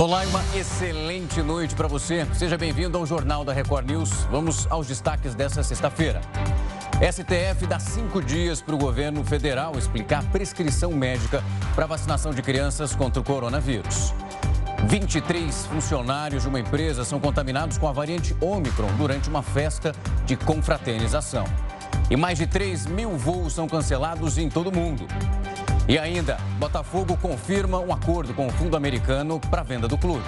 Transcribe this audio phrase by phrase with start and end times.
[0.00, 2.24] Olá e uma excelente noite para você.
[2.32, 4.10] Seja bem-vindo ao Jornal da Record News.
[4.30, 6.20] Vamos aos destaques dessa sexta-feira.
[7.02, 11.42] STF dá cinco dias para o governo federal explicar prescrição médica
[11.74, 14.14] para vacinação de crianças contra o coronavírus.
[14.86, 19.92] 23 funcionários de uma empresa são contaminados com a variante Omicron durante uma festa
[20.24, 21.44] de confraternização.
[22.08, 25.08] E mais de 3 mil voos são cancelados em todo o mundo.
[25.88, 30.22] E ainda, Botafogo confirma um acordo com o fundo americano para venda do clube.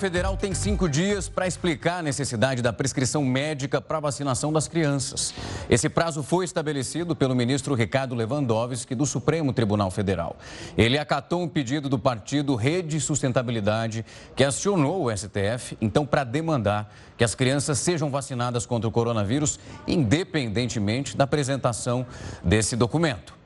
[0.00, 5.34] Federal tem cinco dias para explicar a necessidade da prescrição médica para vacinação das crianças.
[5.68, 10.36] Esse prazo foi estabelecido pelo ministro Ricardo Lewandowski, do Supremo Tribunal Federal.
[10.74, 14.02] Ele acatou um pedido do partido Rede Sustentabilidade,
[14.34, 19.60] que acionou o STF, então, para demandar que as crianças sejam vacinadas contra o coronavírus,
[19.86, 22.06] independentemente da apresentação
[22.42, 23.39] desse documento.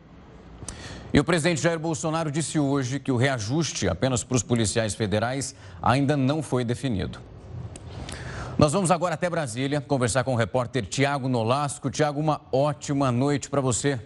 [1.15, 5.55] E o presidente Jair Bolsonaro disse hoje que o reajuste apenas para os policiais federais
[5.81, 7.21] ainda não foi definido.
[8.59, 11.89] Nós vamos agora até Brasília conversar com o repórter Tiago Nolasco.
[11.89, 14.01] Tiago, uma ótima noite para você.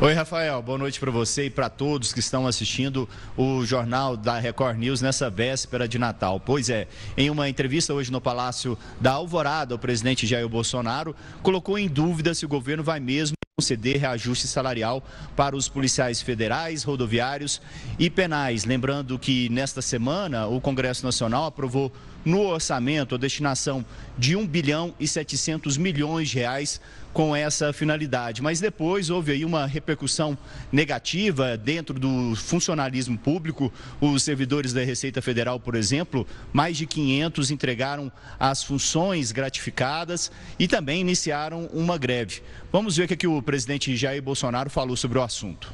[0.00, 0.60] Oi, Rafael.
[0.60, 5.00] Boa noite para você e para todos que estão assistindo o jornal da Record News
[5.00, 6.40] nessa véspera de Natal.
[6.40, 11.78] Pois é, em uma entrevista hoje no Palácio da Alvorada, o presidente Jair Bolsonaro colocou
[11.78, 15.00] em dúvida se o governo vai mesmo conceder reajuste salarial
[15.36, 17.62] para os policiais federais, rodoviários
[18.00, 18.64] e penais.
[18.64, 21.92] Lembrando que nesta semana o Congresso Nacional aprovou
[22.24, 23.84] no orçamento a destinação
[24.16, 26.80] de 1 bilhão e 700 milhões de reais
[27.12, 28.42] com essa finalidade.
[28.42, 30.36] Mas depois houve aí uma repercussão
[30.72, 33.72] negativa dentro do funcionalismo público.
[34.00, 40.66] Os servidores da Receita Federal, por exemplo, mais de 500 entregaram as funções gratificadas e
[40.66, 42.42] também iniciaram uma greve.
[42.72, 45.72] Vamos ver o que, é que o presidente Jair Bolsonaro falou sobre o assunto.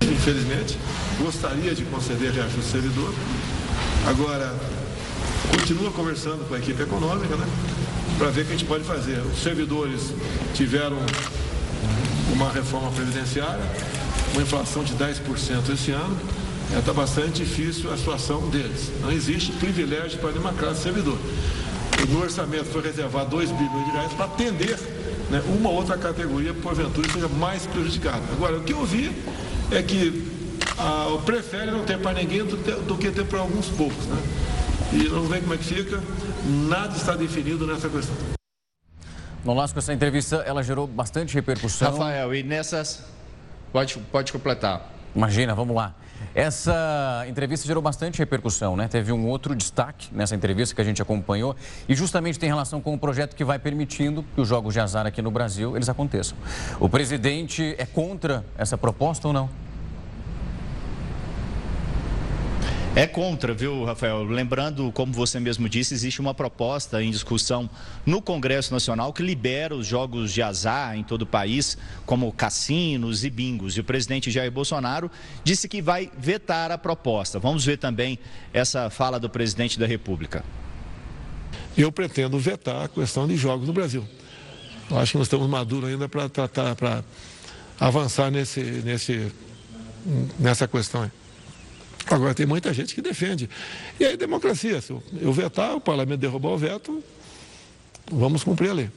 [0.00, 0.78] Infelizmente,
[1.18, 3.12] gostaria de conceder reajuste servidor.
[4.06, 4.54] Agora,
[5.50, 7.46] continua conversando com a equipe econômica, né?
[8.18, 9.18] para ver o que a gente pode fazer.
[9.20, 10.12] Os servidores
[10.54, 10.96] tiveram
[12.32, 13.64] uma reforma previdenciária,
[14.32, 16.16] uma inflação de 10% esse ano.
[16.76, 18.90] Está é, bastante difícil a situação deles.
[19.00, 21.18] Não existe privilégio para nenhuma classe de servidor.
[22.08, 24.78] No orçamento foi reservado 2 bilhões de reais para atender
[25.30, 28.22] né, uma outra categoria, porventura, seja mais prejudicada.
[28.32, 29.12] Agora, o que eu vi
[29.70, 30.24] é que
[30.78, 34.04] ah, prefere não ter para ninguém do, do que ter para alguns poucos.
[34.06, 34.18] Né?
[34.92, 36.02] E vamos ver como é que fica.
[36.68, 38.14] Nada está definido nessa questão.
[39.44, 41.92] Nolasco, essa entrevista ela gerou bastante repercussão.
[41.92, 43.04] Rafael, e nessas.
[43.72, 44.90] Pode, pode completar.
[45.14, 45.94] Imagina, vamos lá.
[46.34, 48.88] Essa entrevista gerou bastante repercussão, né?
[48.88, 51.56] Teve um outro destaque nessa entrevista que a gente acompanhou
[51.88, 55.06] e justamente tem relação com o projeto que vai permitindo que os jogos de azar
[55.06, 56.36] aqui no Brasil eles aconteçam.
[56.78, 59.48] O presidente é contra essa proposta ou não?
[62.96, 64.24] É contra, viu, Rafael?
[64.24, 67.68] Lembrando, como você mesmo disse, existe uma proposta em discussão
[68.06, 71.76] no Congresso Nacional que libera os jogos de azar em todo o país,
[72.06, 73.76] como cassinos e bingos.
[73.76, 75.10] E o presidente Jair Bolsonaro
[75.44, 77.38] disse que vai vetar a proposta.
[77.38, 78.18] Vamos ver também
[78.50, 80.42] essa fala do presidente da República.
[81.76, 84.08] Eu pretendo vetar a questão de jogos no Brasil.
[84.90, 87.04] Eu acho que nós estamos maduros ainda para tratar, para
[87.78, 89.30] avançar nesse, nesse,
[90.38, 91.10] nessa questão aí.
[92.08, 93.48] Agora, tem muita gente que defende.
[93.98, 94.80] E aí, democracia.
[94.80, 97.02] Se eu vetar, o parlamento derrubar o veto,
[98.10, 98.90] vamos cumprir a lei.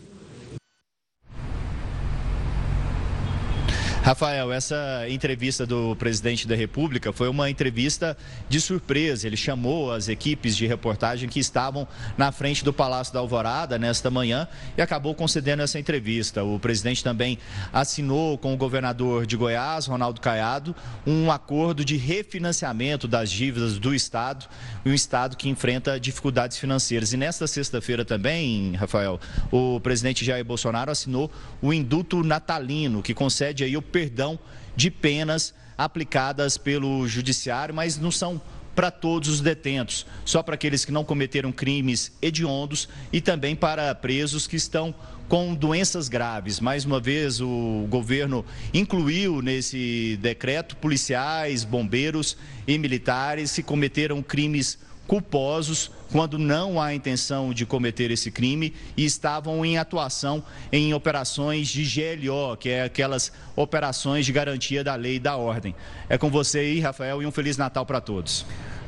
[4.10, 8.18] Rafael, essa entrevista do presidente da República foi uma entrevista
[8.50, 9.28] de surpresa.
[9.28, 11.88] Ele chamou as equipes de reportagem que estavam
[12.18, 16.44] na frente do Palácio da Alvorada nesta manhã e acabou concedendo essa entrevista.
[16.44, 17.38] O presidente também
[17.72, 20.76] assinou com o governador de Goiás, Ronaldo Caiado,
[21.06, 24.48] um acordo de refinanciamento das dívidas do Estado,
[24.84, 27.14] um Estado que enfrenta dificuldades financeiras.
[27.14, 29.20] E nesta sexta-feira também, Rafael,
[29.52, 31.32] o presidente Jair Bolsonaro assinou
[31.62, 34.40] o indulto natalino, que concede aí o perdão
[34.78, 38.42] de penas aplicadas pelo judiciário, mas não são
[38.74, 43.94] para todos os detentos, só para aqueles que não cometeram crimes hediondos e também para
[43.94, 44.96] presos que estão
[45.28, 46.62] com doenças graves.
[46.62, 54.80] Mais uma vez, o governo incluiu nesse decreto policiais, bombeiros e militares que cometeram crimes
[55.10, 61.68] culposos quando não há intenção de cometer esse crime e estavam em atuação em operações
[61.68, 65.76] de GLO, que é aquelas operações de garantia da lei e da ordem.
[66.08, 68.46] É com você aí, Rafael, e um Feliz Natal para todos.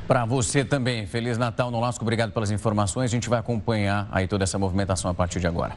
[0.08, 3.06] Para você também, Feliz Natal no Lasco, obrigado pelas informações.
[3.06, 5.76] A gente vai acompanhar aí toda essa movimentação a partir de agora.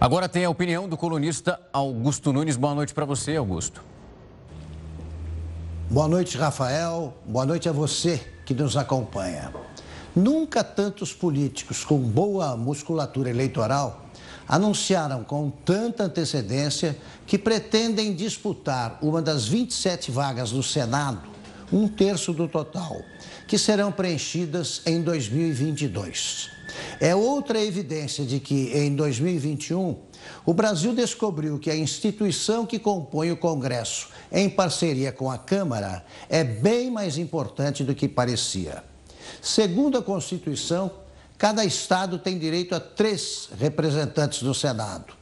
[0.00, 2.56] Agora tem a opinião do colunista Augusto Nunes.
[2.56, 3.84] Boa noite para você, Augusto.
[5.88, 7.16] Boa noite, Rafael.
[7.24, 9.52] Boa noite a você que nos acompanha.
[10.16, 14.06] Nunca tantos políticos com boa musculatura eleitoral
[14.48, 16.96] anunciaram com tanta antecedência
[17.26, 21.28] que pretendem disputar uma das 27 vagas do Senado
[21.70, 22.96] um terço do total,
[23.46, 26.48] que serão preenchidas em 2022.
[26.98, 29.94] É outra evidência de que em 2021
[30.46, 36.04] o Brasil descobriu que a instituição que compõe o Congresso, em parceria com a Câmara,
[36.28, 38.84] é bem mais importante do que parecia.
[39.40, 40.90] Segundo a Constituição,
[41.36, 45.14] cada estado tem direito a três representantes do Senado.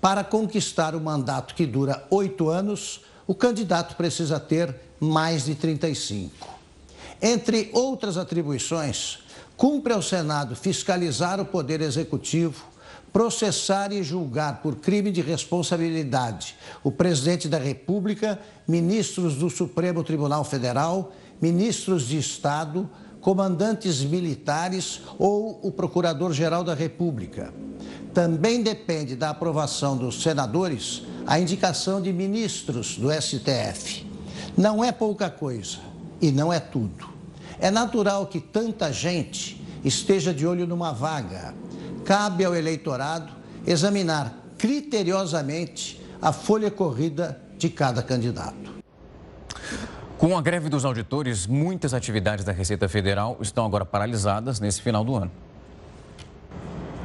[0.00, 6.56] Para conquistar o mandato que dura oito anos, o candidato precisa ter mais de 35.
[7.20, 9.18] Entre outras atribuições,
[9.56, 12.64] cumpre ao Senado fiscalizar o Poder Executivo,
[13.18, 16.54] processar e julgar por crime de responsabilidade
[16.84, 21.12] o presidente da República, ministros do Supremo Tribunal Federal,
[21.42, 22.88] ministros de Estado,
[23.20, 27.52] comandantes militares ou o Procurador-Geral da República.
[28.14, 34.06] Também depende da aprovação dos senadores a indicação de ministros do STF.
[34.56, 35.78] Não é pouca coisa
[36.22, 37.08] e não é tudo.
[37.58, 41.52] É natural que tanta gente esteja de olho numa vaga.
[42.08, 43.30] Cabe ao eleitorado
[43.66, 48.72] examinar criteriosamente a folha corrida de cada candidato.
[50.16, 55.04] Com a greve dos auditores, muitas atividades da Receita Federal estão agora paralisadas nesse final
[55.04, 55.30] do ano.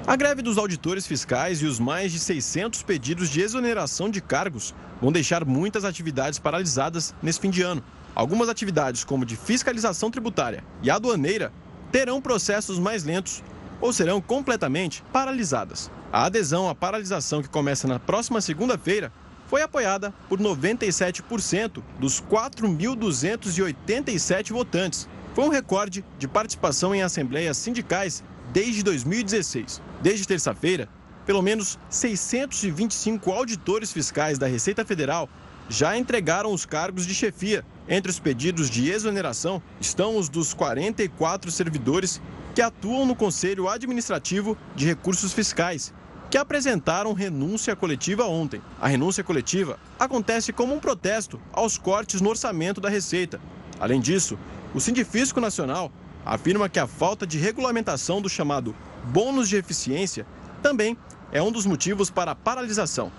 [0.07, 4.73] A greve dos auditores fiscais e os mais de 600 pedidos de exoneração de cargos
[5.01, 7.83] vão deixar muitas atividades paralisadas nesse fim de ano.
[8.15, 11.51] Algumas atividades, como de fiscalização tributária e aduaneira,
[11.91, 13.43] terão processos mais lentos
[13.81, 15.91] ou serão completamente paralisadas.
[16.11, 19.11] A adesão à paralisação, que começa na próxima segunda-feira,
[19.47, 25.09] foi apoiada por 97% dos 4.287 votantes.
[25.33, 29.81] Foi um recorde de participação em assembleias sindicais desde 2016.
[30.01, 30.89] Desde terça-feira,
[31.25, 35.27] pelo menos 625 auditores fiscais da Receita Federal
[35.69, 37.65] já entregaram os cargos de chefia.
[37.87, 42.21] Entre os pedidos de exoneração estão os dos 44 servidores
[42.53, 45.93] que atuam no Conselho Administrativo de Recursos Fiscais,
[46.29, 48.61] que apresentaram renúncia coletiva ontem.
[48.79, 53.39] A renúncia coletiva acontece como um protesto aos cortes no orçamento da Receita.
[53.79, 54.37] Além disso,
[54.73, 55.91] o Sindifisco Nacional
[56.25, 60.25] afirma que a falta de regulamentação do chamado bônus de eficiência
[60.61, 60.97] também
[61.31, 63.11] é um dos motivos para a paralisação.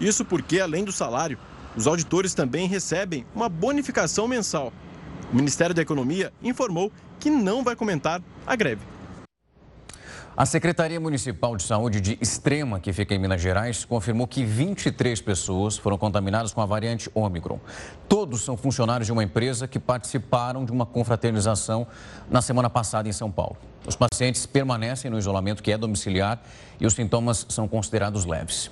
[0.00, 1.38] Isso porque, além do salário,
[1.76, 4.72] os auditores também recebem uma bonificação mensal.
[5.30, 6.90] O Ministério da Economia informou
[7.20, 8.80] que não vai comentar a greve.
[10.34, 15.20] A Secretaria Municipal de Saúde de Extrema, que fica em Minas Gerais, confirmou que 23
[15.20, 17.58] pessoas foram contaminadas com a variante Omicron.
[18.08, 21.88] Todos são funcionários de uma empresa que participaram de uma confraternização
[22.30, 23.56] na semana passada em São Paulo.
[23.84, 26.40] Os pacientes permanecem no isolamento que é domiciliar
[26.80, 28.70] e os sintomas são considerados leves.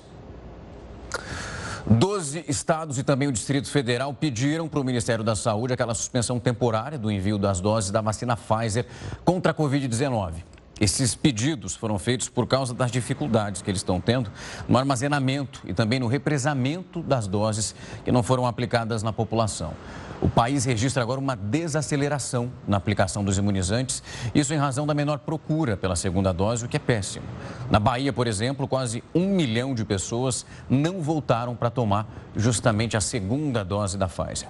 [1.89, 6.37] Doze estados e também o Distrito Federal pediram para o Ministério da Saúde aquela suspensão
[6.37, 8.85] temporária do envio das doses da vacina Pfizer
[9.23, 10.33] contra a Covid-19.
[10.81, 14.29] Esses pedidos foram feitos por causa das dificuldades que eles estão tendo
[14.67, 19.73] no armazenamento e também no represamento das doses que não foram aplicadas na população.
[20.19, 24.01] O país registra agora uma desaceleração na aplicação dos imunizantes,
[24.33, 27.25] isso em razão da menor procura pela segunda dose, o que é péssimo.
[27.69, 33.01] Na Bahia, por exemplo, quase um milhão de pessoas não voltaram para tomar justamente a
[33.01, 34.47] segunda dose da Pfizer.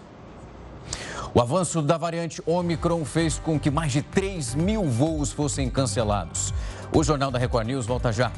[1.33, 6.53] O avanço da variante Omicron fez com que mais de 3 mil voos fossem cancelados.
[6.95, 8.31] O Jornal da Record News volta já.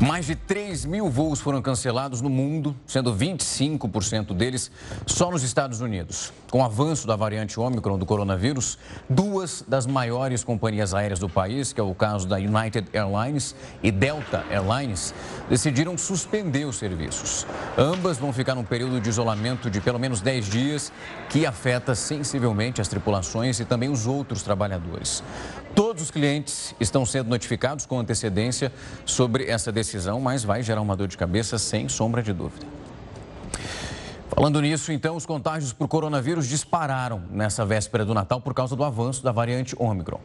[0.00, 4.70] Mais de 3 mil voos foram cancelados no mundo, sendo 25% deles
[5.04, 6.32] só nos Estados Unidos.
[6.52, 8.78] Com o avanço da variante Omicron do coronavírus,
[9.10, 13.90] duas das maiores companhias aéreas do país, que é o caso da United Airlines e
[13.90, 15.12] Delta Airlines,
[15.50, 17.44] decidiram suspender os serviços.
[17.76, 20.92] Ambas vão ficar num período de isolamento de pelo menos 10 dias,
[21.28, 25.24] que afeta sensivelmente as tripulações e também os outros trabalhadores.
[25.74, 28.72] Todos os clientes estão sendo notificados com antecedência
[29.04, 29.87] sobre essa decisão,
[30.20, 32.66] mas vai gerar uma dor de cabeça sem sombra de dúvida.
[34.28, 38.84] Falando nisso, então, os contágios por coronavírus dispararam nessa véspera do Natal por causa do
[38.84, 40.20] avanço da variante Ômicron.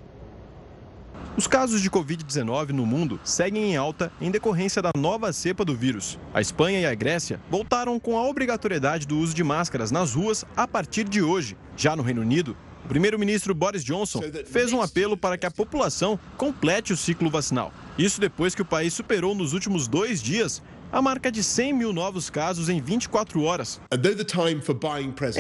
[1.35, 5.75] Os casos de Covid-19 no mundo seguem em alta em decorrência da nova cepa do
[5.75, 6.19] vírus.
[6.31, 10.45] A Espanha e a Grécia voltaram com a obrigatoriedade do uso de máscaras nas ruas
[10.55, 11.57] a partir de hoje.
[11.75, 16.19] Já no Reino Unido, o primeiro-ministro Boris Johnson fez um apelo para que a população
[16.37, 17.73] complete o ciclo vacinal.
[17.97, 20.61] Isso depois que o país superou nos últimos dois dias
[20.91, 23.81] a marca de 100 mil novos casos em 24 horas.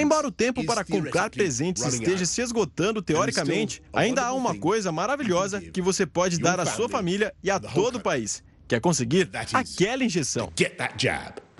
[0.01, 5.61] Embora o tempo para comprar presentes esteja se esgotando teoricamente, ainda há uma coisa maravilhosa
[5.61, 9.29] que você pode dar à sua família e a todo o país, que é conseguir
[9.53, 10.51] aquela injeção.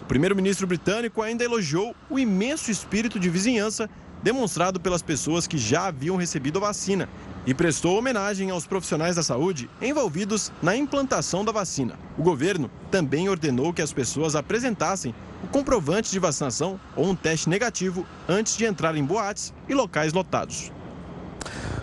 [0.01, 3.89] O primeiro-ministro britânico ainda elogiou o imenso espírito de vizinhança
[4.23, 7.09] demonstrado pelas pessoas que já haviam recebido a vacina
[7.45, 11.99] e prestou homenagem aos profissionais da saúde envolvidos na implantação da vacina.
[12.17, 15.13] O governo também ordenou que as pessoas apresentassem
[15.43, 20.13] o comprovante de vacinação ou um teste negativo antes de entrar em boates e locais
[20.13, 20.71] lotados.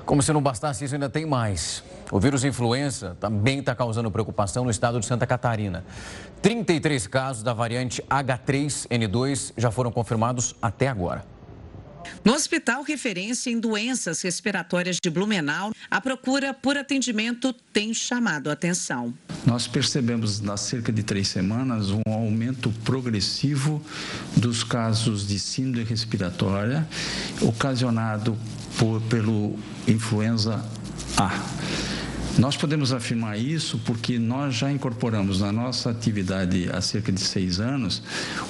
[0.07, 1.85] Como se não bastasse isso, ainda tem mais.
[2.11, 5.85] O vírus influenza também está causando preocupação no estado de Santa Catarina.
[6.43, 11.25] 33 casos da variante H3N2 já foram confirmados até agora.
[12.25, 18.53] No Hospital Referência em Doenças Respiratórias de Blumenau, a procura por atendimento tem chamado a
[18.53, 19.15] atenção.
[19.47, 23.83] Nós percebemos, nas cerca de três semanas, um aumento progressivo
[24.37, 26.87] dos casos de síndrome respiratória
[27.41, 28.37] ocasionado
[28.79, 30.65] por, pelo influenza
[31.17, 31.31] A.
[32.39, 37.61] Nós podemos afirmar isso porque nós já incorporamos na nossa atividade há cerca de seis
[37.61, 38.03] anos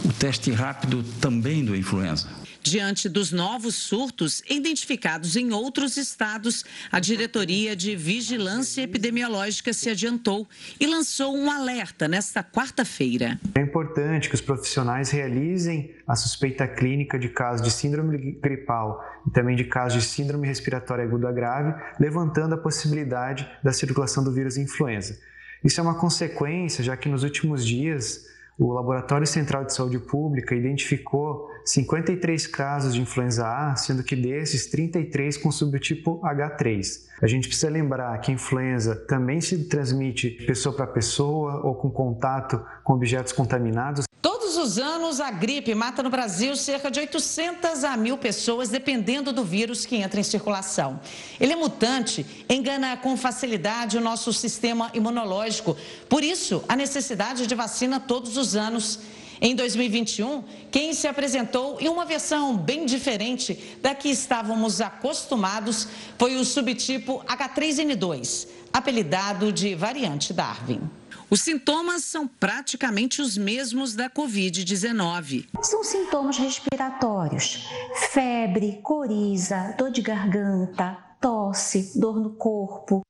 [0.05, 2.29] o teste rápido também do influenza.
[2.63, 10.47] Diante dos novos surtos identificados em outros estados, a Diretoria de Vigilância Epidemiológica se adiantou
[10.79, 13.41] e lançou um alerta nesta quarta-feira.
[13.55, 19.31] É importante que os profissionais realizem a suspeita clínica de casos de síndrome gripal e
[19.31, 24.59] também de casos de síndrome respiratória aguda grave, levantando a possibilidade da circulação do vírus
[24.59, 25.19] influenza.
[25.65, 28.27] Isso é uma consequência, já que nos últimos dias
[28.59, 34.67] o Laboratório Central de Saúde Pública identificou 53 casos de influenza A, sendo que desses
[34.67, 37.09] 33 com subtipo H3.
[37.23, 41.91] A gente precisa lembrar que a influenza também se transmite pessoa para pessoa ou com
[41.91, 44.07] contato com objetos contaminados.
[44.23, 49.33] Todos os anos, a gripe mata no Brasil cerca de 800 a mil pessoas, dependendo
[49.33, 51.01] do vírus que entra em circulação.
[51.39, 55.77] Ele é mutante, engana com facilidade o nosso sistema imunológico.
[56.09, 59.01] Por isso, a necessidade de vacina todos os anos.
[59.41, 66.37] Em 2021, quem se apresentou em uma versão bem diferente da que estávamos acostumados foi
[66.37, 70.83] o subtipo H3N2, apelidado de variante Darwin.
[71.31, 75.47] Os sintomas são praticamente os mesmos da Covid-19.
[75.63, 77.67] São sintomas respiratórios:
[78.11, 83.01] febre, coriza, dor de garganta, tosse, dor no corpo,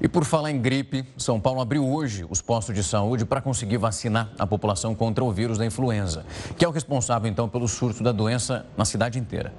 [0.00, 3.78] e por falar em gripe, São Paulo abriu hoje os postos de saúde para conseguir
[3.78, 6.26] vacinar a população contra o vírus da influenza,
[6.56, 9.54] que é o responsável então pelo surto da doença na cidade inteira.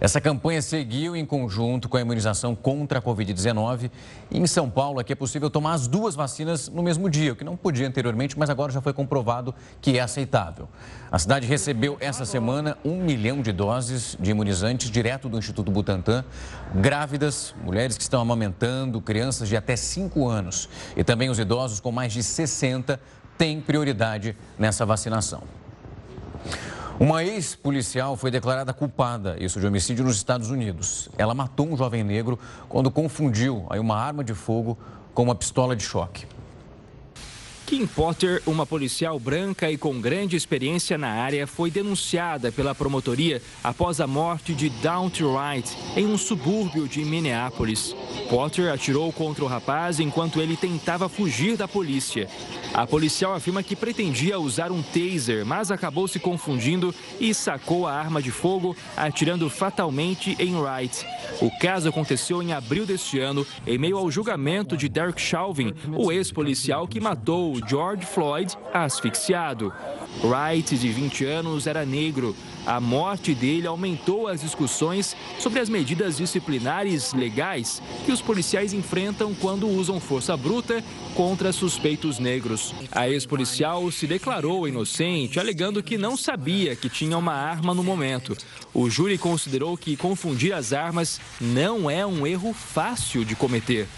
[0.00, 3.90] Essa campanha seguiu em conjunto com a imunização contra a Covid-19.
[4.30, 7.36] E em São Paulo aqui é possível tomar as duas vacinas no mesmo dia, o
[7.36, 10.68] que não podia anteriormente, mas agora já foi comprovado que é aceitável.
[11.10, 16.22] A cidade recebeu essa semana um milhão de doses de imunizantes direto do Instituto Butantan.
[16.74, 21.90] Grávidas, mulheres que estão amamentando, crianças de até 5 anos e também os idosos com
[21.90, 23.00] mais de 60
[23.38, 25.42] têm prioridade nessa vacinação.
[27.00, 31.08] Uma ex-policial foi declarada culpada, isso de homicídio nos Estados Unidos.
[31.16, 32.38] Ela matou um jovem negro
[32.68, 34.76] quando confundiu uma arma de fogo
[35.14, 36.26] com uma pistola de choque.
[37.68, 43.42] Kim Potter, uma policial branca e com grande experiência na área, foi denunciada pela promotoria
[43.62, 47.94] após a morte de Daunte Wright em um subúrbio de Minneapolis.
[48.30, 52.26] Potter atirou contra o rapaz enquanto ele tentava fugir da polícia.
[52.72, 57.92] A policial afirma que pretendia usar um taser, mas acabou se confundindo e sacou a
[57.92, 61.06] arma de fogo, atirando fatalmente em Wright.
[61.40, 66.12] O caso aconteceu em abril deste ano, em meio ao julgamento de Derek Chauvin, o
[66.12, 69.72] ex-policial que matou George Floyd asfixiado.
[70.22, 72.34] Wright, de 20 anos, era negro.
[72.66, 79.34] A morte dele aumentou as discussões sobre as medidas disciplinares legais que os policiais enfrentam
[79.34, 80.82] quando usam força bruta
[81.14, 82.74] contra suspeitos negros.
[82.92, 88.36] A ex-policial se declarou inocente, alegando que não sabia que tinha uma arma no momento.
[88.74, 93.88] O júri considerou que confundir as armas não é um erro fácil de cometer.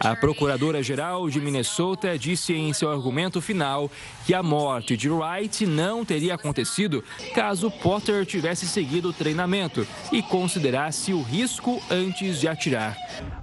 [0.00, 3.90] A procuradora-geral de Minnesota disse em seu argumento final
[4.26, 7.02] que a morte de Wright não teria acontecido
[7.34, 12.96] caso Potter tivesse seguido o treinamento e considerasse o risco antes de atirar.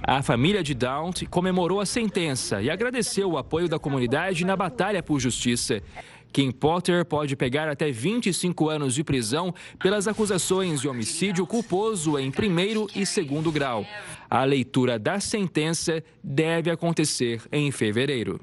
[0.03, 5.01] A família de Daunt comemorou a sentença e agradeceu o apoio da comunidade na batalha
[5.01, 5.81] por justiça.
[6.35, 12.29] Kim Potter pode pegar até 25 anos de prisão pelas acusações de homicídio culposo em
[12.29, 13.85] primeiro e segundo grau.
[14.29, 18.39] A leitura da sentença deve acontecer em fevereiro.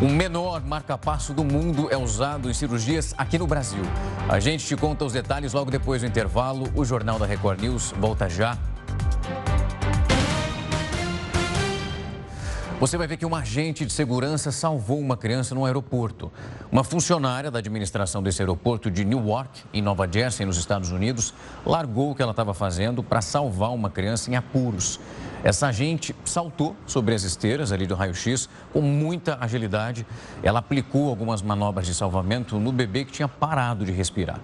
[0.00, 3.82] O menor marca-passo do mundo é usado em cirurgias aqui no Brasil.
[4.28, 6.66] A gente te conta os detalhes logo depois do intervalo.
[6.74, 8.58] O Jornal da Record News volta já.
[12.82, 16.32] Você vai ver que um agente de segurança salvou uma criança no aeroporto.
[16.68, 21.32] Uma funcionária da administração desse aeroporto de Newark, em Nova Jersey, nos Estados Unidos,
[21.64, 24.98] largou o que ela estava fazendo para salvar uma criança em apuros.
[25.44, 30.04] Essa agente saltou sobre as esteiras ali do raio-x com muita agilidade.
[30.42, 34.40] Ela aplicou algumas manobras de salvamento no bebê que tinha parado de respirar.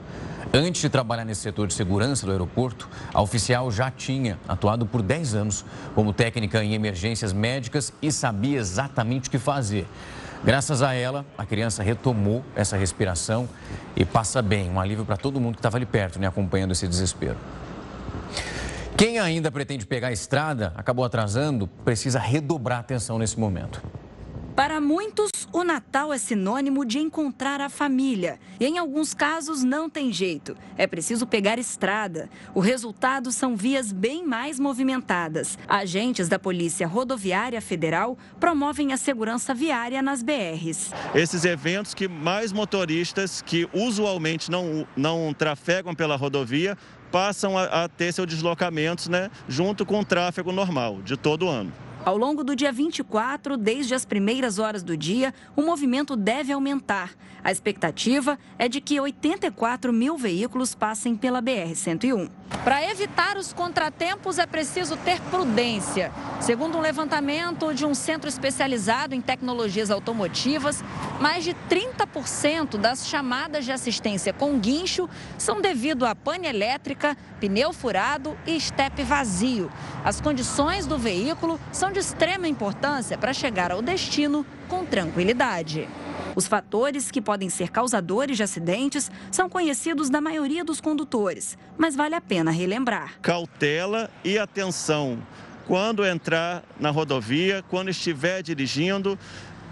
[0.53, 5.03] Antes de trabalhar nesse setor de segurança do aeroporto, a oficial já tinha atuado por
[5.03, 5.65] 10 anos
[5.95, 9.87] como técnica em emergências médicas e sabia exatamente o que fazer.
[10.43, 13.47] Graças a ela, a criança retomou essa respiração
[13.95, 14.71] e passa bem.
[14.71, 17.37] Um alívio para todo mundo que estava ali perto, né, acompanhando esse desespero.
[18.97, 23.83] Quem ainda pretende pegar a estrada, acabou atrasando, precisa redobrar atenção nesse momento.
[24.59, 28.41] Para muitos, o Natal é sinônimo de encontrar a família.
[28.59, 30.57] E em alguns casos não tem jeito.
[30.77, 32.29] É preciso pegar estrada.
[32.53, 35.57] O resultado são vias bem mais movimentadas.
[35.69, 40.91] Agentes da Polícia Rodoviária Federal promovem a segurança viária nas BRs.
[41.15, 46.77] Esses eventos que mais motoristas que usualmente não, não trafegam pela rodovia
[47.13, 51.73] passam a, a ter seus deslocamentos né, junto com o tráfego normal de todo ano.
[52.05, 57.13] Ao longo do dia 24, desde as primeiras horas do dia, o movimento deve aumentar.
[57.43, 62.31] A expectativa é de que 84 mil veículos passem pela BR-101.
[62.65, 66.13] Para evitar os contratempos, é preciso ter prudência.
[66.41, 70.83] Segundo um levantamento de um centro especializado em tecnologias automotivas,
[71.21, 77.73] mais de 30% das chamadas de assistência com guincho são devido a pane elétrica, pneu
[77.73, 79.71] furado e estepe vazio.
[80.05, 85.89] As condições do veículo são de extrema importância para chegar ao destino com tranquilidade.
[86.39, 91.97] Os fatores que podem ser causadores de acidentes são conhecidos da maioria dos condutores, mas
[91.97, 93.15] vale a pena relembrar.
[93.21, 95.19] Cautela e atenção
[95.67, 99.19] quando entrar na rodovia, quando estiver dirigindo,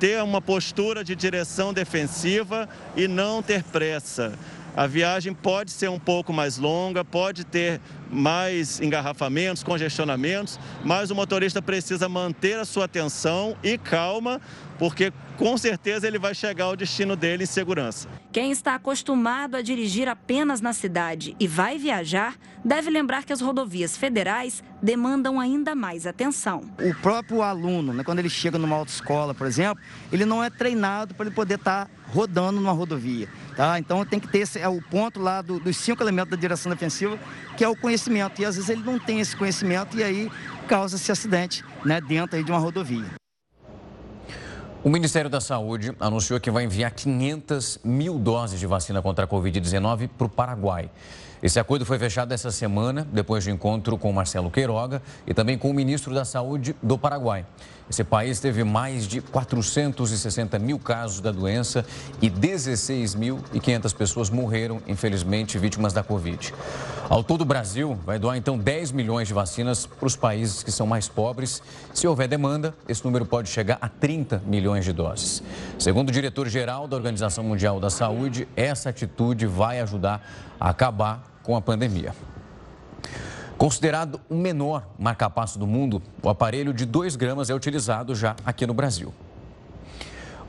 [0.01, 4.37] ter uma postura de direção defensiva e não ter pressa.
[4.77, 11.15] A viagem pode ser um pouco mais longa, pode ter mais engarrafamentos, congestionamentos, mas o
[11.15, 14.39] motorista precisa manter a sua atenção e calma,
[14.79, 18.07] porque com certeza ele vai chegar ao destino dele em segurança.
[18.31, 23.41] Quem está acostumado a dirigir apenas na cidade e vai viajar, deve lembrar que as
[23.41, 26.61] rodovias federais demandam ainda mais atenção.
[26.79, 31.15] O próprio aluno, né, quando ele chega numa autoescola, por exemplo, ele não é treinado
[31.15, 33.27] para ele poder estar tá rodando numa rodovia.
[33.57, 33.79] Tá?
[33.79, 36.71] Então tem que ter esse, é o ponto lá do, dos cinco elementos da direção
[36.71, 37.19] defensiva,
[37.57, 38.43] que é o conhecimento.
[38.43, 40.31] E às vezes ele não tem esse conhecimento e aí
[40.69, 43.07] causa esse acidente né, dentro de uma rodovia.
[44.85, 49.29] O Ministério da Saúde anunciou que vai enviar 500 mil doses de vacina contra a
[49.29, 50.91] Covid-19 para o Paraguai.
[51.43, 55.71] Esse acordo foi fechado essa semana, depois de encontro com Marcelo Queiroga e também com
[55.71, 57.45] o ministro da Saúde do Paraguai.
[57.89, 61.87] Esse país teve mais de 460 mil casos da doença
[62.21, 66.53] e 16.500 pessoas morreram, infelizmente, vítimas da Covid.
[67.09, 70.73] Ao todo, o Brasil vai doar então 10 milhões de vacinas para os países que
[70.73, 71.63] são mais pobres.
[71.95, 75.41] Se houver demanda, esse número pode chegar a 30 milhões de doses.
[75.79, 80.21] Segundo o diretor-geral da Organização Mundial da Saúde, essa atitude vai ajudar
[80.59, 82.13] a acabar com a pandemia.
[83.59, 88.67] Considerado o menor marcapasso do mundo, o aparelho de 2 gramas é utilizado já aqui
[88.67, 89.15] no Brasil.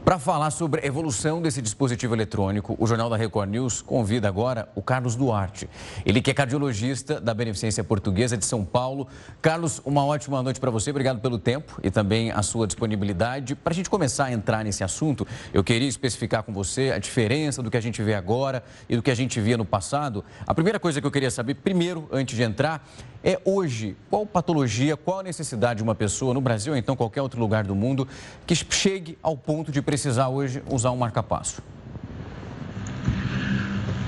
[0.07, 4.69] Para falar sobre a evolução desse dispositivo eletrônico, o Jornal da Record News convida agora
[4.73, 5.69] o Carlos Duarte.
[6.05, 9.09] Ele que é cardiologista da Beneficência Portuguesa de São Paulo.
[9.41, 10.91] Carlos, uma ótima noite para você.
[10.91, 13.53] Obrigado pelo tempo e também a sua disponibilidade.
[13.53, 17.61] Para a gente começar a entrar nesse assunto, eu queria especificar com você a diferença
[17.61, 20.23] do que a gente vê agora e do que a gente via no passado.
[20.47, 22.87] A primeira coisa que eu queria saber, primeiro, antes de entrar,
[23.27, 27.21] é hoje qual patologia, qual a necessidade de uma pessoa no Brasil ou então qualquer
[27.21, 28.07] outro lugar do mundo
[28.45, 31.61] que chegue ao ponto de precisar hoje usar um marca-passo?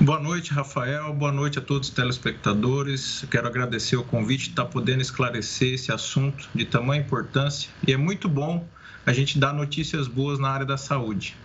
[0.00, 1.12] Boa noite, Rafael.
[1.12, 3.22] Boa noite a todos os telespectadores.
[3.30, 7.98] Quero agradecer o convite de estar podendo esclarecer esse assunto de tamanha importância e é
[7.98, 8.66] muito bom
[9.04, 11.36] a gente dar notícias boas na área da saúde.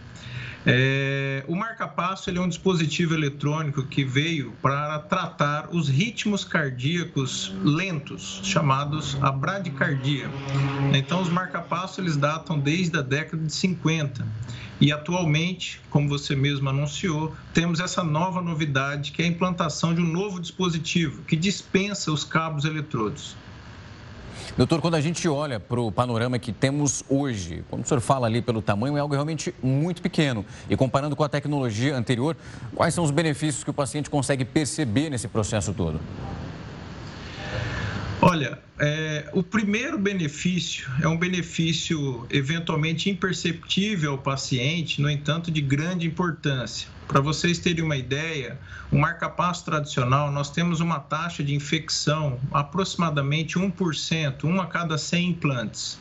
[0.68, 7.54] É, o marca-passo ele é um dispositivo eletrônico que veio para tratar os ritmos cardíacos
[7.64, 10.28] lentos, chamados a bradicardia.
[10.92, 14.26] Então, os marca-passo eles datam desde a década de 50.
[14.82, 20.02] E atualmente, como você mesmo anunciou, temos essa nova novidade que é a implantação de
[20.02, 23.38] um novo dispositivo que dispensa os cabos eletrodos.
[24.58, 28.28] Doutor, quando a gente olha para o panorama que temos hoje, quando o senhor fala
[28.28, 30.46] ali pelo tamanho, é algo realmente muito pequeno.
[30.70, 32.38] E comparando com a tecnologia anterior,
[32.74, 36.00] quais são os benefícios que o paciente consegue perceber nesse processo todo?
[38.36, 45.62] Olha, é, o primeiro benefício é um benefício eventualmente imperceptível ao paciente, no entanto, de
[45.62, 46.90] grande importância.
[47.08, 48.60] Para vocês terem uma ideia,
[48.92, 55.30] o marca-passo tradicional, nós temos uma taxa de infecção aproximadamente 1%, 1 a cada 100
[55.30, 55.98] implantes.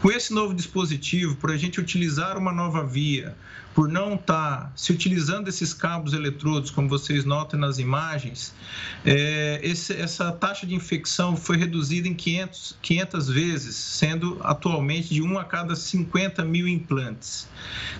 [0.00, 3.36] Com esse novo dispositivo, por a gente utilizar uma nova via,
[3.74, 8.54] por não estar tá se utilizando esses cabos eletrodos, como vocês notam nas imagens,
[9.04, 15.20] é, esse, essa taxa de infecção foi reduzida em 500, 500 vezes, sendo atualmente de
[15.20, 17.48] 1 a cada 50 mil implantes.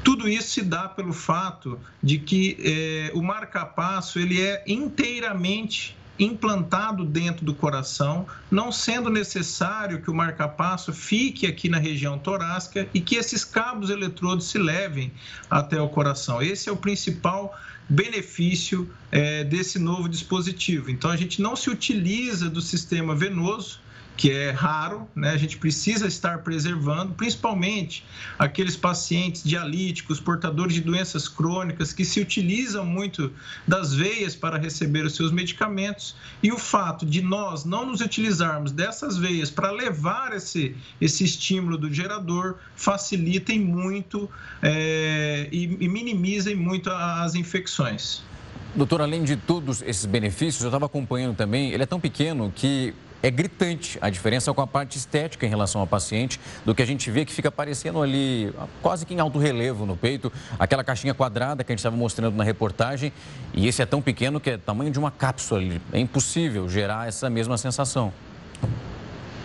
[0.04, 7.04] Tudo isso se dá pelo fato de que é, o marca-passo ele é inteiramente implantado
[7.04, 13.00] dentro do coração, não sendo necessário que o marca-passo fique aqui na região torácica e
[13.00, 15.12] que esses cabos eletrodos se levem
[15.50, 16.40] até o coração.
[16.40, 17.56] Esse é o principal
[17.88, 20.90] benefício é, desse novo dispositivo.
[20.90, 23.80] Então, a gente não se utiliza do sistema venoso,
[24.16, 25.30] que é raro, né?
[25.30, 28.04] a gente precisa estar preservando, principalmente
[28.38, 33.32] aqueles pacientes dialíticos, portadores de doenças crônicas, que se utilizam muito
[33.66, 38.70] das veias para receber os seus medicamentos, e o fato de nós não nos utilizarmos
[38.70, 44.30] dessas veias para levar esse, esse estímulo do gerador facilitem muito
[44.62, 48.22] é, e, e minimizem muito as infecções.
[48.76, 52.92] Doutor, além de todos esses benefícios, eu estava acompanhando também, ele é tão pequeno que
[53.24, 56.86] é gritante a diferença com a parte estética em relação ao paciente, do que a
[56.86, 61.14] gente vê que fica aparecendo ali, quase que em alto relevo no peito, aquela caixinha
[61.14, 63.10] quadrada que a gente estava mostrando na reportagem,
[63.54, 65.80] e esse é tão pequeno que é tamanho de uma cápsula ali.
[65.90, 68.12] É impossível gerar essa mesma sensação.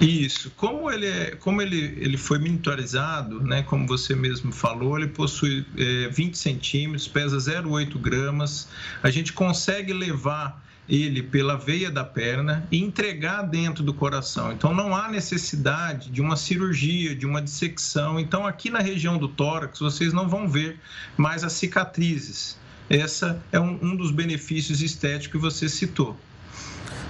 [0.02, 0.52] Isso.
[0.58, 5.66] Como ele, é, como ele, ele foi monitorizado, né, como você mesmo falou, ele possui
[5.78, 8.68] é, 20 centímetros, pesa 0,8 gramas.
[9.02, 14.52] A gente consegue levar ele pela veia da perna e entregar dentro do coração.
[14.52, 18.20] Então não há necessidade de uma cirurgia, de uma dissecção.
[18.20, 20.80] Então aqui na região do tórax vocês não vão ver
[21.16, 22.58] mais as cicatrizes.
[22.90, 26.18] Essa é um, um dos benefícios estéticos que você citou.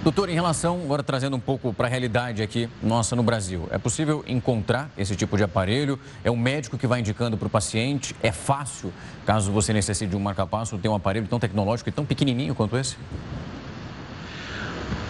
[0.02, 3.76] Doutor, em relação, agora trazendo um pouco para a realidade aqui nossa no Brasil, é
[3.76, 5.98] possível encontrar esse tipo de aparelho?
[6.24, 8.16] É o médico que vai indicando para o paciente?
[8.22, 8.94] É fácil,
[9.26, 12.78] caso você necessite de um marca-passo, ter um aparelho tão tecnológico e tão pequenininho quanto
[12.78, 12.96] esse?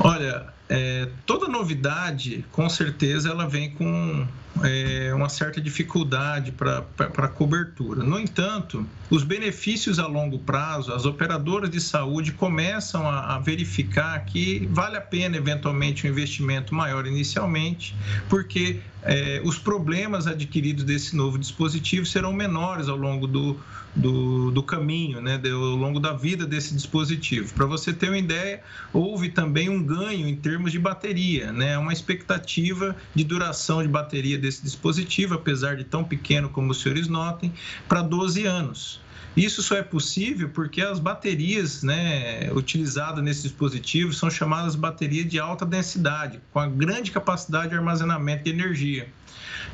[0.03, 4.25] Olha, é, toda novidade, com certeza, ela vem com
[4.63, 8.05] é, uma certa dificuldade para cobertura.
[8.05, 14.25] No entanto, os benefícios a longo prazo, as operadoras de saúde começam a, a verificar
[14.25, 17.97] que vale a pena, eventualmente, um investimento maior inicialmente,
[18.29, 23.59] porque é, os problemas adquiridos desse novo dispositivo serão menores ao longo do,
[23.95, 27.53] do, do caminho, né, ao longo da vida desse dispositivo.
[27.55, 31.93] Para você ter uma ideia, houve também um ganho em termos de bateria, né, uma
[31.93, 37.53] expectativa de duração de bateria desse dispositivo, apesar de tão pequeno como os senhores notem,
[37.89, 39.01] para 12 anos.
[39.37, 45.39] Isso só é possível porque as baterias né, utilizadas nesse dispositivo são chamadas baterias de
[45.39, 49.09] alta densidade, com a grande capacidade de armazenamento de energia.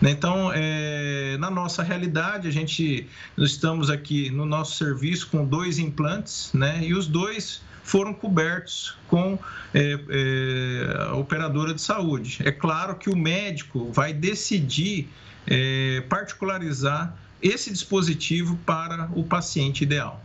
[0.01, 0.11] Né?
[0.11, 5.79] Então, é, na nossa realidade, a gente nós estamos aqui no nosso serviço com dois
[5.79, 6.81] implantes, né?
[6.83, 9.38] E os dois foram cobertos com
[9.72, 12.40] é, é, a operadora de saúde.
[12.44, 15.09] É claro que o médico vai decidir
[15.46, 20.20] é, particularizar esse dispositivo para o paciente ideal.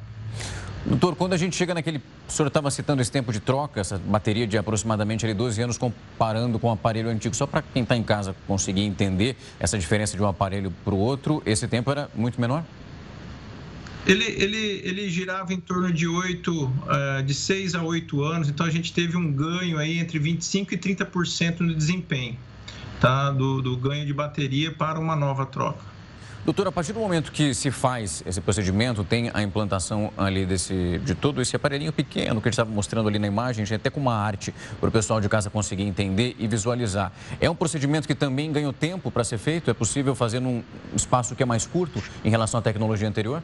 [0.84, 2.02] Doutor, quando a gente chega naquele.
[2.28, 5.78] O senhor estava citando esse tempo de troca, essa bateria de aproximadamente ali, 12 anos,
[5.78, 7.36] comparando com o aparelho antigo.
[7.36, 10.98] Só para quem está em casa conseguir entender essa diferença de um aparelho para o
[10.98, 12.64] outro, esse tempo era muito menor?
[14.06, 18.50] Ele, ele, ele girava em torno de 8, uh, eh, de 6 a 8 anos,
[18.50, 22.36] então a gente teve um ganho aí entre 25% e 30% no desempenho
[23.02, 23.32] tá?
[23.32, 25.92] do, do ganho de bateria para uma nova troca.
[26.44, 31.00] Doutor, a partir do momento que se faz esse procedimento, tem a implantação ali desse,
[31.06, 34.00] de todo esse aparelhinho pequeno que a gente estava mostrando ali na imagem, até com
[34.00, 37.12] uma arte para o pessoal de casa conseguir entender e visualizar.
[37.40, 39.70] É um procedimento que também ganhou tempo para ser feito?
[39.70, 40.64] É possível fazer num
[40.96, 43.44] espaço que é mais curto em relação à tecnologia anterior?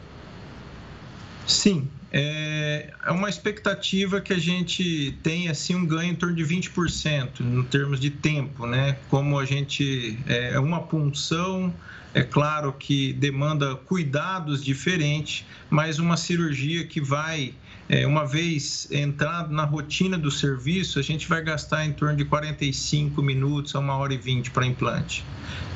[1.48, 6.44] Sim, é, é uma expectativa que a gente tem assim um ganho em torno de
[6.44, 8.98] 20% em termos de tempo, né?
[9.10, 11.74] Como a gente é, é uma punção,
[12.14, 17.54] é claro que demanda cuidados diferentes, mas uma cirurgia que vai
[17.90, 22.26] é, uma vez entrado na rotina do serviço, a gente vai gastar em torno de
[22.26, 25.24] 45 minutos a uma hora e 20 para implante.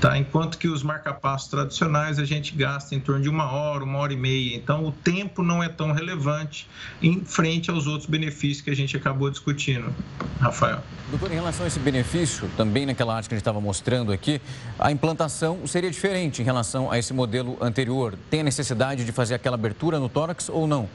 [0.02, 0.17] Tá?
[0.17, 4.12] Enquanto que os marcapassos tradicionais a gente gasta em torno de uma hora, uma hora
[4.12, 4.56] e meia.
[4.56, 6.67] Então o tempo não é tão relevante
[7.02, 9.93] em frente aos outros benefícios que a gente acabou discutindo.
[10.39, 10.84] Rafael.
[11.12, 14.41] Doutor, em relação a esse benefício, também naquela arte que a gente estava mostrando aqui,
[14.80, 18.17] a implantação seria diferente em relação a esse modelo anterior.
[18.30, 20.89] Tem a necessidade de fazer aquela abertura no tórax ou não?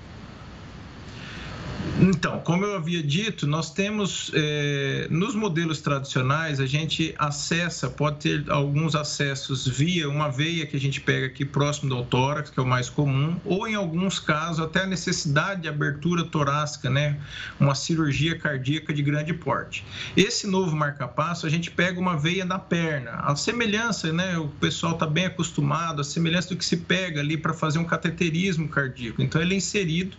[1.98, 8.18] Então, como eu havia dito, nós temos é, nos modelos tradicionais a gente acessa, pode
[8.18, 12.60] ter alguns acessos via uma veia que a gente pega aqui próximo do tórax, que
[12.60, 17.18] é o mais comum, ou em alguns casos até a necessidade de abertura torácica, né,
[17.58, 19.82] uma cirurgia cardíaca de grande porte.
[20.14, 24.92] Esse novo marcapasso a gente pega uma veia da perna, a semelhança, né, o pessoal
[24.92, 29.22] está bem acostumado, a semelhança do que se pega ali para fazer um cateterismo cardíaco.
[29.22, 30.14] Então ele é inserido,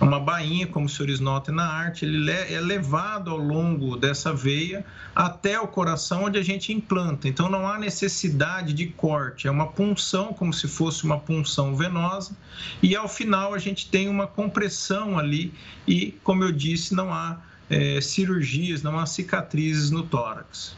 [0.00, 4.84] uma bainha como se senhores notem na arte, ele é levado ao longo dessa veia
[5.14, 7.28] até o coração onde a gente implanta.
[7.28, 12.36] Então não há necessidade de corte, é uma punção como se fosse uma punção venosa
[12.82, 15.52] e ao final a gente tem uma compressão ali
[15.86, 17.38] e, como eu disse, não há
[17.68, 20.76] é, cirurgias, não há cicatrizes no tórax.